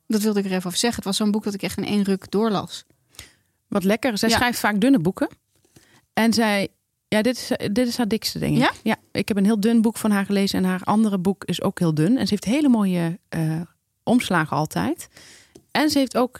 Dat 0.06 0.22
wilde 0.22 0.38
ik 0.38 0.44
er 0.44 0.50
even 0.52 0.66
over 0.66 0.78
zeggen. 0.78 0.98
Het 0.98 1.04
was 1.08 1.16
zo'n 1.16 1.30
boek 1.30 1.44
dat 1.44 1.54
ik 1.54 1.62
echt 1.62 1.76
in 1.78 1.84
één 1.84 2.02
ruk 2.02 2.30
doorlas. 2.30 2.84
Wat 3.68 3.84
lekker. 3.84 4.18
Zij 4.18 4.28
Ja. 4.28 4.36
schrijft 4.36 4.58
vaak 4.58 4.80
dunne 4.80 4.98
boeken. 4.98 5.28
En 6.12 6.32
zij, 6.32 6.68
ja, 7.08 7.22
dit 7.22 7.36
is, 7.36 7.68
dit 7.72 7.86
is 7.88 7.96
haar 7.96 8.08
dikste, 8.08 8.38
denk 8.38 8.52
ik. 8.56 8.60
Ja? 8.62 8.70
Ja, 8.82 8.96
ik 9.12 9.28
heb 9.28 9.36
een 9.36 9.44
heel 9.44 9.60
dun 9.60 9.80
boek 9.82 9.96
van 9.96 10.10
haar 10.10 10.24
gelezen. 10.24 10.58
En 10.58 10.64
haar 10.70 10.80
andere 10.84 11.18
boek 11.18 11.44
is 11.44 11.62
ook 11.62 11.78
heel 11.78 11.94
dun. 11.94 12.16
En 12.18 12.26
ze 12.26 12.30
heeft 12.30 12.44
hele 12.44 12.68
mooie 12.68 13.18
eh, 13.28 13.60
omslagen 14.02 14.56
altijd. 14.56 15.08
En 15.70 15.90
ze 15.90 15.98
heeft 15.98 16.16
ook 16.16 16.38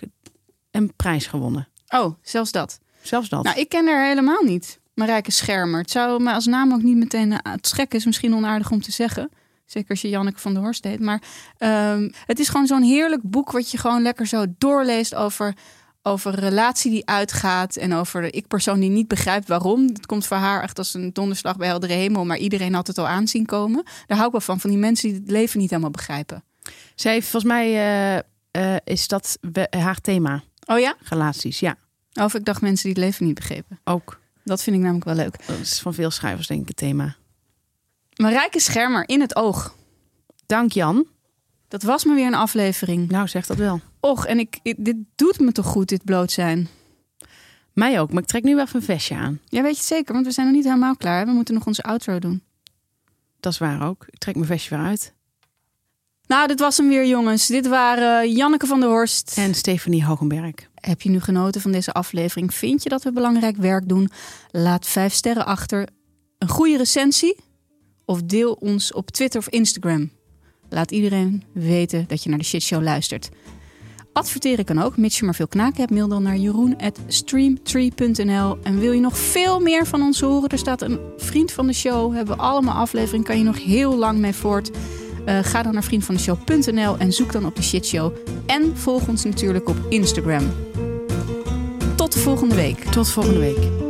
een 0.71 0.97
prijs 0.97 1.27
gewonnen. 1.27 1.69
Oh, 1.89 2.15
zelfs 2.23 2.53
dat. 2.53 2.81
Zelfs 3.03 3.29
dat. 3.29 3.43
Nou, 3.43 3.59
ik 3.59 3.69
ken 3.69 3.87
haar 3.87 4.07
helemaal 4.07 4.43
niet. 4.43 4.81
Marijke 4.95 5.31
Schermer. 5.31 5.81
Het 5.81 5.91
zou 5.91 6.23
me 6.23 6.33
als 6.33 6.47
naam 6.47 6.73
ook 6.73 6.83
niet 6.83 6.97
meteen 6.97 7.31
uh, 7.31 7.53
trekken. 7.61 7.99
Is 7.99 8.05
misschien 8.05 8.35
onaardig 8.35 8.71
om 8.71 8.83
te 8.83 8.93
zeggen. 8.93 9.31
Zeker 9.67 9.91
als 9.91 10.01
je 10.01 10.09
Janneke 10.09 10.41
van 10.41 10.53
der 10.53 10.63
Horst 10.63 10.85
heet. 10.85 11.01
Maar 11.01 11.23
ehm, 11.59 12.11
het 12.27 12.39
is 12.39 12.49
gewoon 12.49 12.67
zo'n 12.67 12.83
heerlijk 12.83 13.23
boek... 13.23 13.51
wat 13.51 13.71
je 13.71 13.79
gewoon 13.79 14.03
lekker 14.03 14.27
zo 14.27 14.45
doorleest 14.59 15.15
over, 15.15 15.57
over 16.03 16.33
een 16.33 16.39
relatie 16.39 16.91
die 16.91 17.07
uitgaat... 17.07 17.77
en 17.77 17.95
over 17.95 18.23
de 18.23 18.31
ik-persoon 18.31 18.81
die 18.81 18.91
niet 18.91 19.09
begrijpt 19.09 19.49
waarom. 19.49 19.87
Het 19.87 20.07
komt 20.07 20.27
voor 20.27 20.37
haar 20.37 20.63
echt 20.63 20.79
als 20.79 20.95
een 20.95 21.13
donderslag 21.13 21.57
bij 21.57 21.69
heldere 21.69 21.93
hemel... 21.93 22.25
maar 22.25 22.39
iedereen 22.39 22.75
had 22.75 22.87
het 22.87 22.99
al 22.99 23.09
aanzien 23.09 23.47
komen. 23.47 23.83
Daar 24.07 24.17
hou 24.17 24.27
ik 24.27 24.33
wel 24.33 24.41
van, 24.41 24.61
van 24.61 24.71
die 24.71 24.79
mensen 24.79 25.09
die 25.09 25.21
het 25.21 25.31
leven 25.31 25.59
niet 25.61 25.71
helemaal 25.71 25.91
begrijpen. 25.91 26.45
Zij 26.95 27.13
heeft 27.13 27.29
volgens 27.29 27.53
mij, 27.53 27.67
eh, 27.75 28.75
eh, 28.75 28.81
is 28.85 29.09
dat 29.09 29.39
haar 29.71 30.01
thema, 30.01 30.43
Oh 30.67 30.79
ja? 30.79 30.95
relaties. 31.05 31.61
Ja, 31.61 31.77
Of 32.13 32.35
ik 32.35 32.45
dacht 32.45 32.61
mensen 32.61 32.85
die 32.85 32.93
het 32.93 33.03
leven 33.11 33.27
niet 33.27 33.35
begrepen. 33.35 33.81
ook. 33.85 34.21
Dat 34.45 34.63
vind 34.63 34.77
ik 34.77 34.83
namelijk 34.83 35.05
wel 35.05 35.15
leuk. 35.15 35.47
Dat 35.47 35.59
is 35.59 35.81
van 35.81 35.95
veel 35.95 36.11
schrijvers 36.11 36.47
denk 36.47 36.61
ik 36.63 36.69
het 36.69 36.77
thema. 36.77 37.17
Marijke 38.17 38.61
Schermer, 38.61 39.09
in 39.09 39.21
het 39.21 39.37
oog. 39.37 39.75
Dank 40.47 40.73
Jan. 40.73 41.07
Dat 41.69 41.83
was 41.83 42.05
maar 42.05 42.15
weer 42.15 42.27
een 42.27 42.35
aflevering. 42.35 43.09
Nou, 43.11 43.29
zeg 43.29 43.47
dat 43.47 43.57
wel. 43.57 43.81
Och, 44.01 44.27
en 44.27 44.39
ik, 44.39 44.59
dit 44.77 44.97
doet 45.17 45.39
me 45.41 45.53
toch 45.53 45.67
goed, 45.67 45.89
dit 45.89 46.05
bloot 46.05 46.33
zijn. 46.33 46.69
Mij 47.73 48.01
ook, 48.01 48.13
maar 48.13 48.23
ik 48.23 48.29
trek 48.29 48.43
nu 48.43 48.55
wel 48.55 48.65
even 48.65 48.77
een 48.77 48.83
vestje 48.87 49.15
aan. 49.15 49.41
Ja, 49.49 49.63
weet 49.63 49.71
je 49.73 49.77
het 49.77 49.87
zeker, 49.87 50.13
want 50.15 50.27
we 50.27 50.33
zijn 50.33 50.47
nog 50.47 50.57
niet 50.57 50.65
helemaal 50.65 50.97
klaar. 50.97 51.27
We 51.27 51.33
moeten 51.33 51.55
nog 51.55 51.67
onze 51.67 51.83
outro 51.83 52.19
doen. 52.19 52.43
Dat 53.41 53.53
is 53.53 53.59
waar 53.59 53.87
ook. 53.89 54.05
Ik 54.11 54.19
trek 54.19 54.35
mijn 54.35 54.47
vestje 54.47 54.77
weer 54.77 54.85
uit. 54.87 55.15
Nou, 56.31 56.47
dit 56.47 56.61
was 56.61 56.77
hem 56.77 56.89
weer, 56.89 57.07
jongens. 57.07 57.47
Dit 57.47 57.67
waren 57.67 58.33
Janneke 58.33 58.67
van 58.67 58.81
der 58.81 58.89
Horst. 58.89 59.33
En 59.37 59.55
Stephanie 59.55 60.05
Hogenberg. 60.05 60.55
Heb 60.75 61.03
je 61.03 61.11
nu 61.11 61.21
genoten 61.21 61.61
van 61.61 61.73
deze 61.73 61.93
aflevering? 61.93 62.55
Vind 62.55 62.83
je 62.83 62.89
dat 62.89 63.03
we 63.03 63.13
belangrijk 63.13 63.57
werk 63.57 63.89
doen? 63.89 64.11
Laat 64.51 64.87
vijf 64.87 65.13
sterren 65.13 65.47
achter, 65.47 65.89
een 66.39 66.49
goede 66.49 66.77
recensie 66.77 67.37
of 68.05 68.23
deel 68.23 68.53
ons 68.53 68.93
op 68.93 69.11
Twitter 69.11 69.41
of 69.41 69.49
Instagram. 69.49 70.11
Laat 70.69 70.91
iedereen 70.91 71.45
weten 71.53 72.05
dat 72.09 72.23
je 72.23 72.29
naar 72.29 72.39
de 72.39 72.45
shitshow 72.45 72.83
luistert. 72.83 73.29
Adverteren 74.13 74.65
kan 74.65 74.83
ook, 74.83 74.97
mits 74.97 75.19
je 75.19 75.25
maar 75.25 75.35
veel 75.35 75.49
knaken 75.49 75.81
hebt. 75.81 75.91
Mail 75.91 76.09
dan 76.09 76.23
naar 76.23 76.37
jeroen.streamtree.nl. 76.37 78.59
En 78.63 78.79
wil 78.79 78.93
je 78.93 79.01
nog 79.01 79.19
veel 79.19 79.61
meer 79.61 79.87
van 79.87 80.03
ons 80.03 80.21
horen? 80.21 80.49
Er 80.49 80.59
staat 80.59 80.83
een 80.83 81.01
vriend 81.17 81.53
van 81.53 81.67
de 81.67 81.73
show. 81.73 82.15
Hebben 82.15 82.37
we 82.37 82.43
allemaal 82.43 82.75
afleveringen. 82.75 83.27
Kan 83.27 83.39
je 83.39 83.45
nog 83.45 83.65
heel 83.65 83.97
lang 83.97 84.19
mee 84.19 84.33
voort. 84.33 84.71
Eh, 85.25 85.39
ga 85.43 85.63
dan 85.63 85.73
naar 85.73 85.85
vriendvandeshow.nl 85.85 86.99
en 86.99 87.13
zoek 87.13 87.33
dan 87.33 87.47
op 87.47 87.57
de 87.57 87.63
shitshow. 87.63 88.13
En 88.47 88.77
volg 88.77 89.09
ons 89.09 89.25
natuurlijk 89.25 89.69
op 89.69 89.77
Instagram. 89.89 90.53
Tot 91.95 92.13
de 92.13 92.19
volgende 92.19 92.55
week. 92.55 92.85
Tot 92.85 93.09
volgende 93.09 93.41
week. 93.41 93.90